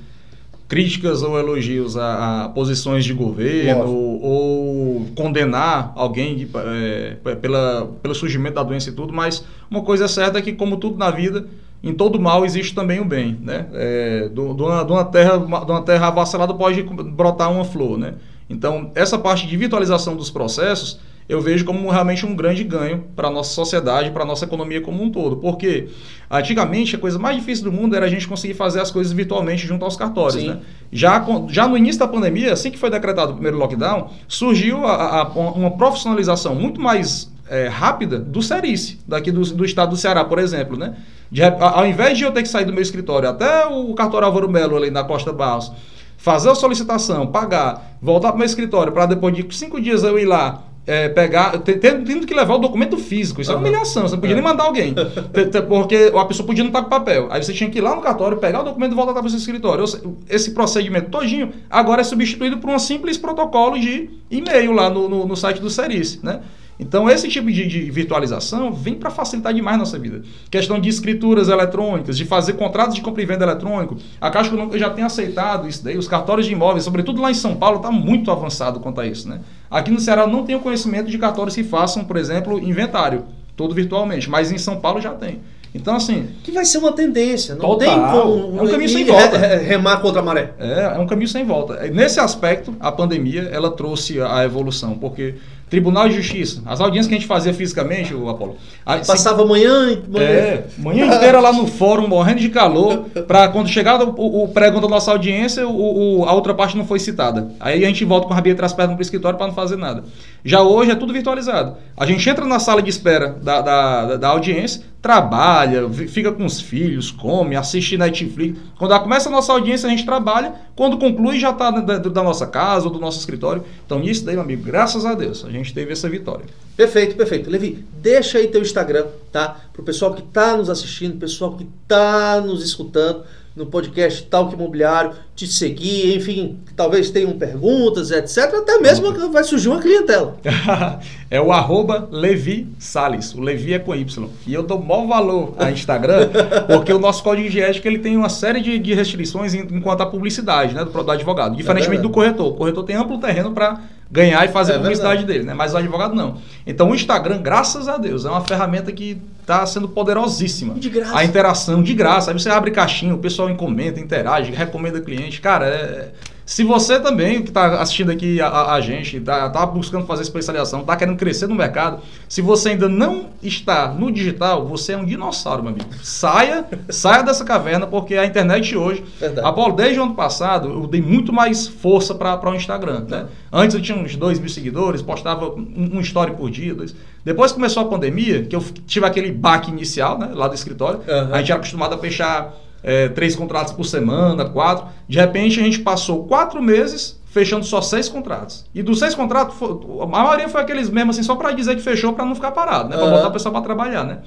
críticas 0.71 1.21
ou 1.21 1.37
elogios 1.37 1.97
a, 1.97 2.45
a 2.45 2.49
posições 2.49 3.03
de 3.03 3.13
governo 3.13 3.83
ou, 3.89 4.21
ou 4.23 5.05
condenar 5.17 5.91
alguém 5.97 6.47
é, 6.55 7.17
pela, 7.35 7.89
pelo 8.01 8.15
surgimento 8.15 8.55
da 8.55 8.63
doença 8.63 8.87
e 8.89 8.93
tudo, 8.93 9.11
mas 9.11 9.43
uma 9.69 9.81
coisa 9.81 10.07
certa 10.07 10.39
é 10.39 10.41
que, 10.41 10.53
como 10.53 10.77
tudo 10.77 10.97
na 10.97 11.11
vida, 11.11 11.45
em 11.83 11.93
todo 11.93 12.17
mal 12.21 12.45
existe 12.45 12.73
também 12.73 13.01
o 13.01 13.05
bem, 13.05 13.37
né? 13.41 13.65
É, 13.73 14.29
do- 14.29 14.53
de, 14.53 14.61
uma, 14.63 14.83
de 14.85 14.91
uma 14.93 15.03
terra, 15.03 15.37
de 15.37 15.71
uma 15.71 15.81
terra 15.81 16.07
avassalada 16.07 16.53
pode 16.53 16.81
brotar 16.83 17.51
uma 17.51 17.65
flor, 17.65 17.97
né? 17.97 18.13
Então, 18.49 18.91
essa 18.95 19.17
parte 19.19 19.47
de 19.47 19.57
virtualização 19.57 20.15
dos 20.15 20.29
processos, 20.29 20.99
eu 21.31 21.39
vejo 21.41 21.63
como 21.63 21.89
realmente 21.89 22.25
um 22.25 22.35
grande 22.35 22.63
ganho 22.63 23.05
para 23.15 23.29
a 23.29 23.31
nossa 23.31 23.53
sociedade, 23.53 24.11
para 24.11 24.23
a 24.23 24.25
nossa 24.25 24.43
economia 24.43 24.81
como 24.81 25.01
um 25.01 25.09
todo. 25.09 25.37
Porque 25.37 25.87
antigamente 26.29 26.95
a 26.95 26.99
coisa 26.99 27.17
mais 27.17 27.37
difícil 27.37 27.63
do 27.63 27.71
mundo 27.71 27.95
era 27.95 28.05
a 28.05 28.09
gente 28.09 28.27
conseguir 28.27 28.53
fazer 28.53 28.81
as 28.81 28.91
coisas 28.91 29.13
virtualmente 29.13 29.65
junto 29.65 29.85
aos 29.85 29.95
cartórios. 29.95 30.41
Sim. 30.41 30.49
Né? 30.49 30.59
Já, 30.91 31.25
já 31.47 31.67
no 31.67 31.77
início 31.77 31.99
da 31.99 32.07
pandemia, 32.07 32.51
assim 32.51 32.69
que 32.69 32.77
foi 32.77 32.89
decretado 32.89 33.31
o 33.31 33.33
primeiro 33.35 33.57
lockdown, 33.57 34.09
surgiu 34.27 34.85
a- 34.85 35.21
a- 35.21 35.27
uma 35.29 35.71
profissionalização 35.71 36.53
muito 36.53 36.81
mais 36.81 37.31
é, 37.49 37.67
rápida 37.67 38.17
do 38.17 38.41
Serice, 38.41 38.97
daqui 39.05 39.29
do, 39.29 39.41
do 39.41 39.65
estado 39.65 39.89
do 39.89 39.97
Ceará, 39.97 40.23
por 40.23 40.39
exemplo. 40.39 40.77
Né? 40.77 40.95
De 41.29 41.41
ao 41.43 41.85
invés 41.85 42.17
de 42.17 42.23
eu 42.23 42.31
ter 42.31 42.43
que 42.43 42.49
sair 42.49 42.63
do 42.65 42.71
meu 42.73 42.81
escritório 42.81 43.27
até 43.29 43.65
o 43.67 43.93
cartório 43.93 44.25
Álvaro 44.25 44.49
Melo 44.49 44.75
ali 44.77 44.89
na 44.89 45.03
Costa 45.03 45.33
Barros, 45.33 45.69
fazer 46.17 46.49
a 46.49 46.55
solicitação, 46.55 47.27
pagar, 47.27 47.97
voltar 48.01 48.29
para 48.29 48.35
o 48.35 48.37
meu 48.39 48.45
escritório 48.45 48.91
para 48.93 49.05
depois 49.05 49.33
de 49.35 49.45
cinco 49.55 49.81
dias 49.81 50.03
eu 50.03 50.17
ir 50.19 50.25
lá 50.25 50.63
é, 50.91 51.09
pegar, 51.09 51.57
te- 51.59 51.73
te- 51.73 51.91
tendo 51.99 52.25
que 52.27 52.33
levar 52.33 52.55
o 52.55 52.57
documento 52.59 52.97
físico. 52.97 53.41
Isso 53.41 53.51
é 53.51 53.53
uma 53.55 53.59
Aham. 53.61 53.67
humilhação, 53.69 54.03
você 54.07 54.15
não 54.15 54.19
podia 54.21 54.33
É. 54.35 54.39
nem 54.39 54.43
mandar 54.43 54.63
alguém. 54.65 54.93
Porque 55.67 56.11
a 56.15 56.25
pessoa 56.25 56.45
podia 56.45 56.63
não 56.63 56.69
estar 56.69 56.83
com 56.83 56.89
papel. 56.89 57.27
Aí 57.31 57.41
você 57.43 57.53
tinha 57.53 57.69
que 57.69 57.77
ir 57.77 57.81
lá 57.81 57.95
no 57.95 58.01
cartório, 58.01 58.37
pegar 58.37 58.61
o 58.61 58.63
documento 58.63 58.91
e 58.91 58.95
voltar 58.95 59.13
para 59.13 59.25
o 59.25 59.29
seu 59.29 59.39
escritório. 59.39 59.85
Esse 60.29 60.51
procedimento 60.51 61.09
todinho 61.09 61.51
agora 61.69 62.01
é 62.01 62.03
substituído 62.03 62.57
por 62.57 62.69
um 62.69 62.79
simples 62.79 63.17
protocolo 63.17 63.79
de 63.79 64.09
e-mail 64.29 64.71
lá 64.71 64.89
no, 64.89 65.07
no, 65.07 65.25
no 65.25 65.35
site 65.35 65.61
do 65.61 65.69
Serice, 65.69 66.19
né? 66.23 66.41
Então, 66.83 67.07
esse 67.07 67.27
tipo 67.29 67.51
de, 67.51 67.67
de 67.67 67.91
virtualização 67.91 68.73
vem 68.73 68.95
para 68.95 69.11
facilitar 69.11 69.53
demais 69.53 69.75
a 69.75 69.77
nossa 69.77 69.99
vida. 69.99 70.23
Questão 70.49 70.79
de 70.79 70.89
escrituras 70.89 71.47
eletrônicas, 71.47 72.17
de 72.17 72.25
fazer 72.25 72.53
contratos 72.53 72.95
de 72.95 73.01
compra 73.01 73.21
e 73.21 73.25
venda 73.25 73.45
eletrônico. 73.45 73.97
A 74.19 74.31
Caixa 74.31 74.49
Econômica 74.49 74.79
já 74.79 74.89
tem 74.89 75.03
aceitado 75.03 75.67
isso 75.67 75.83
daí. 75.83 75.95
Os 75.95 76.07
cartórios 76.07 76.47
de 76.47 76.53
imóveis, 76.53 76.83
sobretudo 76.83 77.21
lá 77.21 77.29
em 77.29 77.35
São 77.35 77.55
Paulo, 77.55 77.77
está 77.77 77.91
muito 77.91 78.31
avançado 78.31 78.79
quanto 78.79 78.99
a 78.99 79.05
isso. 79.05 79.29
Né? 79.29 79.39
Aqui 79.69 79.91
no 79.91 79.99
Ceará 79.99 80.25
não 80.25 80.43
tenho 80.43 80.59
conhecimento 80.59 81.09
de 81.09 81.17
cartórios 81.19 81.53
que 81.55 81.63
façam, 81.63 82.03
por 82.03 82.17
exemplo, 82.17 82.57
inventário, 82.59 83.25
todo 83.55 83.75
virtualmente. 83.75 84.27
Mas 84.27 84.51
em 84.51 84.57
São 84.57 84.77
Paulo 84.77 84.99
já 84.99 85.11
tem. 85.11 85.39
Então, 85.73 85.95
assim, 85.95 86.27
Que 86.43 86.51
vai 86.51 86.65
ser 86.65 86.79
uma 86.79 86.91
tendência. 86.91 87.55
Não 87.55 87.61
Total. 87.61 87.77
tem 87.77 88.21
como 88.21 88.59
É 88.59 88.61
um 88.63 88.67
caminho 88.67 88.89
sem 88.89 89.05
volta. 89.05 89.37
re- 89.37 89.47
re- 89.55 89.63
remar 89.63 89.97
contra 90.01 90.19
a 90.19 90.23
maré. 90.25 90.51
É, 90.59 90.95
é 90.95 90.99
um 90.99 91.07
caminho 91.07 91.29
sem 91.29 91.45
volta. 91.45 91.75
Nesse 91.87 92.19
aspecto, 92.19 92.75
a 92.79 92.91
pandemia 92.91 93.43
ela 93.53 93.71
trouxe 93.71 94.19
a 94.19 94.43
evolução, 94.43 94.97
porque 94.97 95.35
Tribunal 95.71 96.07
de 96.09 96.15
Justiça, 96.15 96.61
as 96.65 96.79
audiências 96.81 97.07
que 97.07 97.15
a 97.15 97.17
gente 97.17 97.27
fazia 97.27 97.53
fisicamente, 97.53 98.13
o 98.13 98.27
Apolo, 98.29 98.57
a- 98.85 99.01
se- 99.01 99.07
Passava 99.07 99.45
manhã, 99.45 100.01
manhã 100.07 100.25
é, 100.27 100.65
manhã 100.77 101.05
inteira 101.15 101.39
lá 101.39 101.51
no 101.53 101.65
fórum, 101.65 102.07
morrendo 102.07 102.41
de 102.41 102.49
calor, 102.49 103.05
para 103.25 103.47
quando 103.47 103.69
chegar 103.69 104.03
o, 104.03 104.43
o 104.43 104.47
pregão 104.49 104.81
da 104.81 104.87
nossa 104.89 105.09
audiência, 105.11 105.65
o, 105.67 106.19
o- 106.19 106.25
a 106.25 106.33
outra 106.33 106.53
parte 106.53 106.75
não 106.77 106.85
foi 106.85 106.99
citada. 106.99 107.51
Aí 107.59 107.83
a 107.83 107.87
gente 107.87 108.03
volta 108.05 108.27
com 108.27 108.33
a 108.33 108.35
rabia 108.35 108.55
as 108.61 108.73
pernas 108.73 108.95
pro 108.95 109.01
escritório 109.01 109.37
para 109.37 109.47
não 109.47 109.53
fazer 109.55 109.77
nada. 109.77 110.03
Já 110.43 110.61
hoje 110.61 110.91
é 110.91 110.95
tudo 110.95 111.13
virtualizado. 111.13 111.77
A 111.95 112.05
gente 112.05 112.29
entra 112.29 112.43
na 112.45 112.59
sala 112.59 112.81
de 112.81 112.89
espera 112.89 113.37
da, 113.41 113.61
da, 113.61 114.15
da- 114.17 114.27
audiência, 114.27 114.81
trabalha, 115.01 115.89
fica 115.89 116.31
com 116.31 116.45
os 116.45 116.59
filhos, 116.61 117.11
come, 117.11 117.55
assiste 117.55 117.97
Netflix. 117.97 118.57
Quando 118.77 118.97
começa 118.99 119.29
a 119.29 119.31
nossa 119.31 119.51
audiência, 119.51 119.87
a 119.87 119.89
gente 119.89 120.05
trabalha. 120.05 120.53
Quando 120.75 120.97
conclui, 120.97 121.39
já 121.39 121.49
está 121.51 121.69
dentro 121.71 122.09
da 122.09 122.23
nossa 122.23 122.47
casa 122.47 122.85
ou 122.87 122.91
do 122.93 122.99
nosso 122.99 123.19
escritório. 123.19 123.63
Então, 123.85 123.99
nisso 123.99 124.25
daí, 124.25 124.35
meu 124.35 124.43
amigo, 124.43 124.63
graças 124.63 125.05
a 125.05 125.13
Deus, 125.13 125.43
a 125.45 125.49
gente 125.51 125.60
teve 125.69 125.91
essa 125.91 126.09
vitória. 126.09 126.45
Perfeito, 126.77 127.15
perfeito. 127.17 127.49
Levi, 127.49 127.85
deixa 127.93 128.37
aí 128.37 128.47
teu 128.47 128.61
Instagram, 128.61 129.07
tá? 129.31 129.59
Pro 129.73 129.83
pessoal 129.83 130.13
que 130.13 130.21
tá 130.21 130.55
nos 130.55 130.69
assistindo, 130.69 131.19
pessoal 131.19 131.57
que 131.57 131.67
tá 131.87 132.39
nos 132.39 132.63
escutando 132.63 133.25
no 133.55 133.65
podcast 133.65 134.23
Talk 134.23 134.53
Imobiliário, 134.53 135.11
te 135.35 135.45
seguir, 135.45 136.15
enfim, 136.15 136.59
que 136.65 136.73
talvez 136.73 137.09
tenham 137.09 137.33
perguntas, 137.33 138.09
etc. 138.09 138.55
Até 138.55 138.79
mesmo 138.79 139.13
que 139.13 139.19
vai 139.27 139.43
surgir 139.43 139.67
uma 139.67 139.81
clientela. 139.81 140.37
é 141.29 141.41
o 141.41 141.51
arroba 141.51 142.07
Levi 142.09 142.67
Salles. 142.79 143.33
O 143.35 143.41
Levi 143.41 143.73
é 143.73 143.79
com 143.79 143.93
Y. 143.93 144.29
E 144.47 144.53
eu 144.53 144.63
dou 144.63 144.81
maior 144.81 145.05
valor 145.05 145.53
a 145.57 145.69
Instagram, 145.69 146.29
porque 146.67 146.93
o 146.93 146.99
nosso 146.99 147.21
código 147.23 147.49
de 147.49 147.59
ética 147.59 147.89
ele 147.89 147.99
tem 147.99 148.15
uma 148.15 148.29
série 148.29 148.61
de, 148.61 148.79
de 148.79 148.93
restrições 148.93 149.53
em, 149.53 149.67
enquanto 149.69 150.01
à 150.01 150.05
publicidade 150.05 150.73
né, 150.73 150.85
do, 150.85 150.91
do 151.03 151.11
advogado. 151.11 151.55
Diferentemente 151.55 152.01
verdade. 152.01 152.07
do 152.07 152.13
corretor. 152.13 152.47
O 152.47 152.55
corretor 152.55 152.83
tem 152.83 152.95
amplo 152.95 153.19
terreno 153.19 153.51
para 153.51 153.81
ganhar 154.11 154.43
e 154.45 154.51
fazer 154.51 154.73
É 154.73 154.75
a 154.75 154.79
publicidade 154.79 155.25
dele, 155.25 155.43
né? 155.43 155.53
Mas 155.53 155.73
o 155.73 155.77
advogado 155.77 156.13
não. 156.13 156.37
Então 156.67 156.89
o 156.89 156.95
Instagram, 156.95 157.41
graças 157.41 157.87
a 157.87 157.97
Deus, 157.97 158.25
é 158.25 158.29
uma 158.29 158.41
ferramenta 158.41 158.91
que 158.91 159.21
está 159.39 159.65
sendo 159.65 159.87
poderosíssima. 159.87 160.73
De 160.73 160.89
graça. 160.89 161.17
A 161.17 161.23
interação 161.23 161.81
de 161.81 161.93
graça. 161.93 162.31
Aí 162.31 162.37
você 162.37 162.49
abre 162.49 162.71
caixinha, 162.71 163.15
o 163.15 163.17
pessoal 163.17 163.53
comenta, 163.55 163.99
interage, 163.99 164.51
recomenda 164.51 164.99
cliente. 164.99 165.39
Cara, 165.39 165.65
é. 165.65 166.11
Se 166.45 166.63
você 166.63 166.99
também, 166.99 167.41
que 167.43 167.49
está 167.49 167.79
assistindo 167.81 168.11
aqui 168.11 168.41
a, 168.41 168.47
a- 168.47 168.73
a 168.75 168.81
gente, 168.81 169.17
está 169.17 169.49
tá 169.49 169.65
buscando 169.65 170.05
fazer 170.05 170.23
especialização, 170.23 170.81
está 170.81 170.95
querendo 170.97 171.15
crescer 171.17 171.47
no 171.47 171.55
mercado, 171.55 172.01
se 172.27 172.41
você 172.41 172.69
ainda 172.69 172.89
não 172.89 173.27
está 173.41 173.87
no 173.89 174.11
digital, 174.11 174.65
você 174.67 174.93
é 174.93 174.97
um 174.97 175.05
dinossauro, 175.05 175.63
meu 175.63 175.71
amigo. 175.71 175.87
Saia, 176.03 176.65
saia 176.89 177.23
dessa 177.23 177.45
caverna, 177.45 177.87
porque 177.87 178.15
a 178.15 178.25
internet 178.25 178.75
hoje. 178.75 179.03
Verdade. 179.19 179.47
Apolo, 179.47 179.73
desde 179.75 179.99
o 179.99 180.03
ano 180.03 180.13
passado, 180.15 180.69
eu 180.69 180.87
dei 180.87 181.01
muito 181.01 181.31
mais 181.31 181.67
força 181.67 182.13
para 182.15 182.49
o 182.49 182.55
Instagram. 182.55 183.05
Né? 183.07 183.27
Antes 183.51 183.75
eu 183.75 183.81
tinha 183.81 183.97
uns 183.97 184.15
2 184.17 184.39
mil 184.39 184.49
seguidores, 184.49 185.01
postava 185.01 185.47
um, 185.49 185.91
um 185.93 186.01
story 186.01 186.31
por 186.33 186.49
dia. 186.49 186.73
Dois. 186.75 186.93
Depois 187.23 187.51
começou 187.51 187.83
a 187.83 187.85
pandemia, 187.85 188.43
que 188.43 188.55
eu 188.55 188.61
tive 188.85 189.05
aquele 189.05 189.31
baque 189.31 189.69
inicial 189.71 190.17
né, 190.17 190.31
lá 190.33 190.47
do 190.47 190.55
escritório, 190.55 191.01
Aham. 191.07 191.29
a 191.31 191.37
gente 191.37 191.51
era 191.51 191.59
acostumado 191.59 191.93
a 191.93 191.97
fechar 191.97 192.53
é, 192.83 193.09
três 193.09 193.35
contratos 193.35 193.73
por 193.73 193.85
semana, 193.85 194.45
quatro. 194.45 194.87
De 195.07 195.19
repente 195.19 195.59
a 195.59 195.63
gente 195.63 195.79
passou 195.79 196.25
quatro 196.25 196.61
meses 196.61 197.19
fechando 197.25 197.65
só 197.65 197.81
seis 197.81 198.09
contratos. 198.09 198.65
E 198.73 198.83
dos 198.83 198.99
seis 198.99 199.15
contratos, 199.15 199.55
a 200.01 200.05
maioria 200.05 200.49
foi 200.49 200.61
aqueles 200.61 200.89
mesmos 200.89 201.15
assim, 201.17 201.25
só 201.25 201.35
para 201.35 201.51
dizer 201.51 201.75
que 201.75 201.81
fechou 201.81 202.13
para 202.13 202.25
não 202.25 202.35
ficar 202.35 202.51
parado, 202.51 202.89
né? 202.89 202.97
Para 202.97 203.09
botar 203.09 203.27
a 203.27 203.31
pessoa 203.31 203.53
para 203.53 203.61
trabalhar, 203.61 204.03
né? 204.03 204.19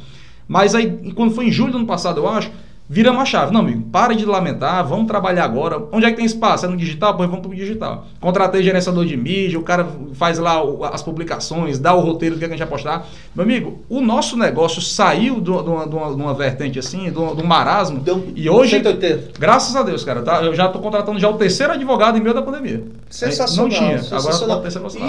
Mas 0.49 0.75
aí, 0.75 1.13
quando 1.15 1.35
foi 1.35 1.47
em 1.47 1.53
julho 1.53 1.73
do 1.73 1.79
ano 1.79 1.87
passado, 1.87 2.21
eu 2.21 2.29
acho, 2.29 2.51
viramos 2.89 3.23
a 3.23 3.25
chave. 3.25 3.53
Não, 3.53 3.61
amigo, 3.61 3.83
para 3.91 4.15
de 4.15 4.25
lamentar, 4.25 4.87
vamos 4.87 5.07
trabalhar 5.07 5.45
agora. 5.45 5.83
Onde 5.91 6.05
é 6.05 6.11
que 6.11 6.17
tem 6.17 6.25
espaço? 6.25 6.67
É 6.67 6.69
no 6.69 6.77
digital? 6.77 7.17
Pois 7.17 7.29
vamos 7.29 7.47
para 7.47 7.53
o 7.53 7.57
digital. 7.57 8.07
Contratei 8.21 8.63
gerenciador 8.63 9.07
de 9.07 9.17
mídia, 9.17 9.59
o 9.59 9.63
cara 9.63 9.87
faz 10.13 10.39
lá 10.39 10.63
as 10.93 11.03
publicações, 11.03 11.79
dá 11.79 11.95
o 11.95 12.01
roteiro 12.01 12.35
do 12.35 12.39
que 12.39 12.45
a 12.45 12.49
gente 12.49 12.59
vai 12.59 12.69
postar. 12.69 13.07
Meu 13.35 13.45
amigo, 13.45 13.83
o 13.89 14.01
nosso 14.01 14.37
negócio 14.37 14.83
saiu 14.83 15.41
de 15.41 15.51
uma, 15.51 15.63
de 15.63 15.71
uma, 15.71 15.87
de 15.87 16.23
uma 16.23 16.35
vertente 16.35 16.79
assim, 16.79 17.11
de 17.11 17.19
um, 17.19 17.45
marasmo. 17.45 18.01
Deu 18.01 18.33
e 18.35 18.49
hoje, 18.49 18.73
180. 18.73 19.39
graças 19.39 19.75
a 19.75 19.83
Deus, 19.83 20.05
cara, 20.05 20.23
tá? 20.23 20.43
eu 20.43 20.55
já 20.55 20.67
estou 20.67 20.81
contratando 20.81 21.19
já 21.19 21.29
o 21.29 21.35
terceiro 21.35 21.73
advogado 21.73 22.19
em 22.19 22.21
meio 22.21 22.35
da 22.35 22.43
pandemia. 22.43 22.85
Sensacional. 23.09 23.69
Não 23.69 23.75
tinha, 23.75 23.99
sensacional. 23.99 24.59
agora 24.59 24.59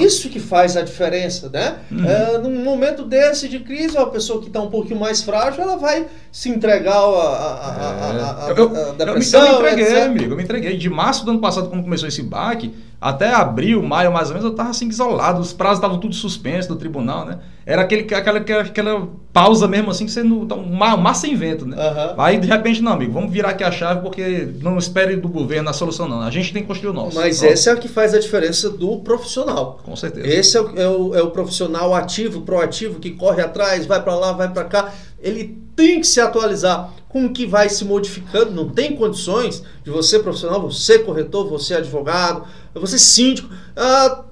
Isso 0.02 0.30
que 0.30 0.40
faz 0.40 0.78
a 0.78 0.82
diferença, 0.82 1.50
né? 1.50 1.76
Uhum. 1.92 2.06
É, 2.06 2.38
num 2.38 2.64
momento 2.64 3.04
desse 3.04 3.50
de 3.50 3.60
crise, 3.60 3.98
a 3.98 4.06
pessoa 4.06 4.40
que 4.40 4.48
está 4.48 4.62
um 4.62 4.70
pouquinho 4.70 5.00
mais 5.00 5.22
frágil, 5.22 5.62
ela 5.62 5.76
vai 5.76 6.06
se 6.32 6.50
entregar 6.50 7.00
a, 7.00 7.65
a 7.65 7.65
a, 7.66 8.46
a, 8.46 8.46
a, 8.48 8.50
eu, 8.52 8.94
depressão. 8.94 9.46
Eu 9.46 9.48
me, 9.48 9.56
eu 9.58 9.62
me 9.64 9.72
entreguei, 9.72 9.86
etc. 9.86 10.06
amigo. 10.06 10.32
Eu 10.34 10.38
me 10.38 10.44
entreguei. 10.44 10.78
De 10.78 10.90
março 10.90 11.26
do 11.26 11.32
ano 11.32 11.40
passado, 11.40 11.70
quando 11.70 11.84
começou 11.84 12.08
esse 12.08 12.22
baque, 12.22 12.74
até 13.00 13.32
abril, 13.34 13.84
maio 13.84 14.12
mais 14.12 14.30
ou 14.30 14.34
menos, 14.34 14.46
eu 14.46 14.52
estava 14.52 14.70
assim 14.70 14.88
isolado. 14.88 15.40
Os 15.40 15.54
prazos 15.54 15.78
estavam 15.78 16.00
tudo 16.00 16.16
suspensos 16.16 16.68
do 16.68 16.76
tribunal, 16.76 17.26
né? 17.26 17.40
Era 17.66 17.82
aquele, 17.82 18.14
aquela, 18.14 18.40
aquela 18.40 19.08
pausa 19.34 19.68
mesmo 19.68 19.92
assim, 19.92 20.08
sendo 20.08 20.46
tá 20.46 20.56
um 20.56 20.72
mar, 20.72 21.16
sem 21.16 21.36
vento, 21.36 21.66
né? 21.66 21.76
Uhum. 21.76 22.22
Aí 22.22 22.40
de 22.40 22.48
repente, 22.48 22.82
não, 22.82 22.94
amigo, 22.94 23.12
vamos 23.12 23.32
virar 23.32 23.50
aqui 23.50 23.64
a 23.64 23.72
chave 23.72 24.02
porque 24.02 24.48
não 24.62 24.78
espere 24.78 25.16
do 25.16 25.28
governo 25.28 25.70
a 25.70 25.74
solução, 25.74 26.08
não. 26.08 26.22
A 26.22 26.32
gente 26.32 26.54
tem 26.54 26.62
que 26.62 26.68
construir 26.68 26.92
o 26.92 26.94
nosso. 26.94 27.16
Mas 27.16 27.40
Pronto. 27.40 27.54
esse 27.54 27.70
é 27.70 27.74
o 27.74 27.78
que 27.78 27.88
faz 27.88 28.14
a 28.14 28.20
diferença 28.20 28.70
do 28.70 29.00
profissional. 29.00 29.80
Com 29.84 29.96
certeza. 29.96 30.28
Esse 30.28 30.58
é 30.58 30.62
o, 30.62 30.80
é 30.80 30.88
o, 30.88 31.16
é 31.16 31.22
o 31.22 31.32
profissional 31.32 31.94
ativo, 31.94 32.42
proativo, 32.42 33.00
que 33.00 33.12
corre 33.12 33.42
atrás, 33.42 33.86
vai 33.86 34.02
para 34.02 34.16
lá, 34.16 34.32
vai 34.32 34.52
para 34.52 34.64
cá. 34.64 34.92
Ele 35.26 35.58
tem 35.76 36.00
que 36.00 36.08
se 36.08 36.22
atualizar 36.22 36.94
com 37.10 37.26
o 37.26 37.34
que 37.34 37.46
vai 37.46 37.70
se 37.70 37.84
modificando. 37.84 38.52
Não 38.52 38.70
tem 38.70 38.96
condições 38.96 39.64
de 39.84 39.90
você, 39.90 40.20
profissional, 40.20 40.62
você 40.62 41.00
corretor, 41.00 41.48
você 41.48 41.74
advogado, 41.76 42.46
você 42.74 43.00
síndico, 43.00 43.50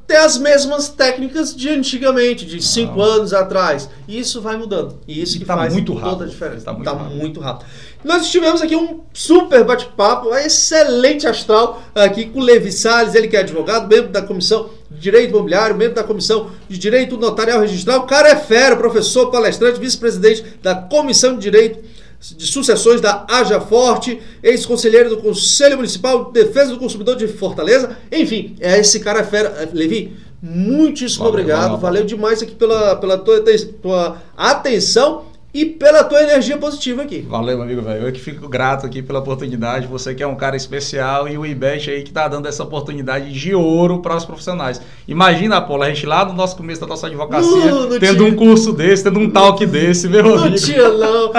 ter 0.06 0.17
as 0.17 0.38
mesmas 0.38 0.89
técnicas 0.89 1.56
de 1.56 1.69
antigamente, 1.69 2.45
de 2.45 2.62
cinco 2.62 3.01
ah. 3.01 3.06
anos 3.06 3.34
atrás. 3.34 3.89
E 4.08 4.19
isso 4.19 4.41
vai 4.41 4.58
mudando. 4.58 4.99
E 5.08 5.21
isso 5.21 5.39
que 5.39 5.45
tá 5.45 5.56
faz 5.56 5.73
muito 5.73 5.93
rápido. 5.93 6.10
toda 6.12 6.25
a 6.25 6.27
diferença. 6.27 6.58
Está 6.58 6.73
muito, 6.73 6.86
tá 6.86 6.91
rápido. 6.91 7.15
muito 7.15 7.39
rápido. 7.39 7.65
Nós 8.03 8.29
tivemos 8.29 8.62
aqui 8.62 8.75
um 8.75 8.99
super 9.13 9.63
bate-papo, 9.63 10.29
um 10.29 10.36
excelente 10.36 11.25
astral 11.25 11.82
aqui 11.95 12.25
com 12.25 12.39
o 12.39 12.43
Levi 12.43 12.71
Salles, 12.71 13.15
ele 13.15 13.29
que 13.29 13.38
é 13.38 13.39
advogado, 13.39 13.88
membro 13.88 14.12
da 14.12 14.21
comissão 14.21 14.69
de 14.93 14.99
Direito 14.99 15.32
Imobiliário, 15.32 15.75
membro 15.75 15.95
da 15.95 16.03
comissão 16.03 16.51
de 16.69 16.77
Direito 16.77 17.17
Notarial 17.17 17.60
Registral. 17.62 17.99
O 17.99 18.03
cara 18.03 18.29
é 18.29 18.36
fera, 18.36 18.75
professor, 18.75 19.29
palestrante, 19.32 19.79
vice-presidente 19.79 20.43
da 20.62 20.75
Comissão 20.75 21.36
de 21.36 21.41
Direito 21.41 21.79
de 22.19 22.45
Sucessões 22.47 23.01
da 23.01 23.25
Haja 23.29 23.60
Forte, 23.60 24.21
ex-conselheiro 24.41 25.10
do 25.10 25.17
Conselho 25.17 25.75
Municipal 25.75 26.25
de 26.25 26.32
Defesa 26.32 26.71
do 26.71 26.79
Consumidor 26.79 27.17
de 27.17 27.27
Fortaleza. 27.27 27.97
Enfim, 28.10 28.56
é 28.62 28.79
esse 28.79 29.01
cara 29.01 29.19
é 29.19 29.23
fera. 29.23 29.69
Levi, 29.73 30.15
muitíssimo 30.41 31.25
valeu, 31.25 31.34
obrigado. 31.34 31.62
Valeu, 31.62 31.79
valeu 31.79 32.03
demais 32.06 32.41
aqui 32.41 32.56
pela, 32.56 32.95
pela 32.95 33.17
tua, 33.17 33.43
tua 33.82 34.17
atenção 34.38 35.33
e 35.53 35.65
pela 35.65 36.03
tua 36.03 36.23
energia 36.23 36.57
positiva 36.57 37.03
aqui. 37.03 37.21
Valeu, 37.21 37.57
meu 37.57 37.65
amigo, 37.65 37.81
velho. 37.83 38.07
Eu 38.07 38.11
que 38.11 38.19
fico 38.19 38.49
grato 38.49 38.87
aqui 38.87 39.03
pela 39.03 39.19
oportunidade. 39.19 39.85
Você 39.85 40.15
que 40.15 40.23
é 40.23 40.27
um 40.27 40.35
cara 40.35 40.55
especial 40.55 41.29
e 41.29 41.37
o 41.37 41.45
IBET 41.45 41.91
aí 41.91 42.01
que 42.01 42.11
tá 42.11 42.27
dando 42.27 42.47
essa 42.47 42.63
oportunidade 42.63 43.31
de 43.31 43.53
ouro 43.53 44.01
para 44.01 44.17
os 44.17 44.25
profissionais. 44.25 44.81
Imagina, 45.07 45.57
Apolo, 45.57 45.83
a 45.83 45.89
gente 45.89 46.07
lá 46.07 46.25
no 46.25 46.33
nosso 46.33 46.57
começo 46.57 46.81
da 46.81 46.87
nossa 46.87 47.05
advocacia, 47.05 47.71
não, 47.71 47.87
não 47.87 47.99
tendo 47.99 48.25
tinha. 48.25 48.29
um 48.29 48.35
curso 48.35 48.73
desse, 48.73 49.03
tendo 49.03 49.19
um 49.19 49.29
talk 49.29 49.63
desse, 49.67 50.09
meu 50.09 50.23
não 50.23 50.33
amigo. 50.33 50.49
Não 50.49 50.55
tinha, 50.55 50.89
não. 50.89 51.31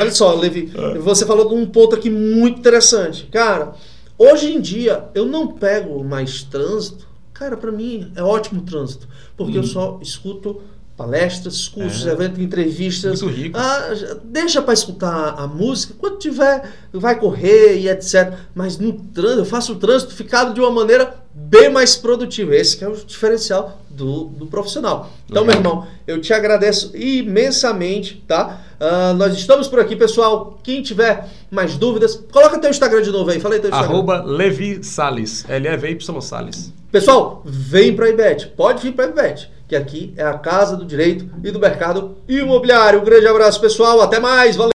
Olha 0.00 0.10
só, 0.10 0.34
Levi, 0.34 0.72
você 1.00 1.26
falou 1.26 1.46
de 1.46 1.54
um 1.54 1.66
ponto 1.66 1.94
aqui 1.94 2.08
muito 2.08 2.58
interessante. 2.58 3.26
Cara, 3.26 3.74
hoje 4.16 4.54
em 4.54 4.60
dia 4.62 5.04
eu 5.14 5.26
não 5.26 5.46
pego 5.46 6.02
mais 6.02 6.42
trânsito. 6.42 7.06
Cara, 7.34 7.56
para 7.56 7.70
mim 7.70 8.12
é 8.16 8.22
ótimo 8.22 8.62
trânsito, 8.62 9.06
porque 9.36 9.58
hum. 9.58 9.62
eu 9.62 9.66
só 9.66 9.98
escuto 10.02 10.62
palestras, 11.00 11.66
cursos, 11.66 12.06
é. 12.06 12.12
eventos, 12.12 12.38
entrevistas. 12.38 13.22
Muito 13.22 13.34
rico. 13.34 13.58
Ah, 13.58 13.94
deixa 14.22 14.60
para 14.60 14.74
escutar 14.74 15.34
a 15.38 15.46
música. 15.46 15.94
Quando 15.98 16.18
tiver, 16.18 16.62
vai 16.92 17.18
correr 17.18 17.78
e 17.78 17.88
etc. 17.88 18.34
Mas 18.54 18.76
no 18.76 18.92
trânsito, 18.92 19.40
eu 19.40 19.46
faço 19.46 19.72
o 19.72 19.76
trânsito 19.76 20.14
ficado 20.14 20.52
de 20.52 20.60
uma 20.60 20.70
maneira 20.70 21.14
bem 21.32 21.70
mais 21.70 21.96
produtiva. 21.96 22.54
Esse 22.54 22.84
é 22.84 22.88
o 22.88 22.94
diferencial 22.94 23.80
do, 23.88 24.24
do 24.24 24.46
profissional. 24.46 25.10
Então, 25.24 25.42
Legal. 25.42 25.62
meu 25.62 25.70
irmão, 25.72 25.88
eu 26.06 26.20
te 26.20 26.34
agradeço 26.34 26.94
imensamente, 26.94 28.22
tá? 28.28 28.60
Uh, 28.78 29.14
nós 29.14 29.34
estamos 29.34 29.68
por 29.68 29.80
aqui, 29.80 29.96
pessoal. 29.96 30.60
Quem 30.62 30.82
tiver 30.82 31.26
mais 31.50 31.78
dúvidas, 31.78 32.22
coloca 32.30 32.58
teu 32.58 32.68
Instagram 32.68 33.00
de 33.00 33.10
novo 33.10 33.30
aí. 33.30 33.40
Fala 33.40 33.54
aí 33.54 33.60
teu 33.60 33.70
Instagram. 33.70 33.90
Arroba 33.90 34.22
Levi 34.22 34.84
Salles. 34.84 35.46
L-E-V-Y 35.48 36.20
Salles. 36.20 36.74
Pessoal, 36.92 37.40
vem 37.46 37.96
para 37.96 38.04
a 38.06 38.10
IBET. 38.10 38.48
Pode 38.48 38.82
vir 38.82 38.92
para 38.92 39.06
a 39.06 39.08
IBET 39.08 39.59
que 39.70 39.76
aqui 39.76 40.12
é 40.16 40.24
a 40.24 40.34
casa 40.34 40.76
do 40.76 40.84
direito 40.84 41.30
e 41.44 41.50
do 41.52 41.60
mercado 41.60 42.16
imobiliário. 42.28 43.00
Um 43.00 43.04
grande 43.04 43.28
abraço, 43.28 43.60
pessoal. 43.60 44.00
Até 44.00 44.18
mais. 44.18 44.56
Valeu. 44.56 44.68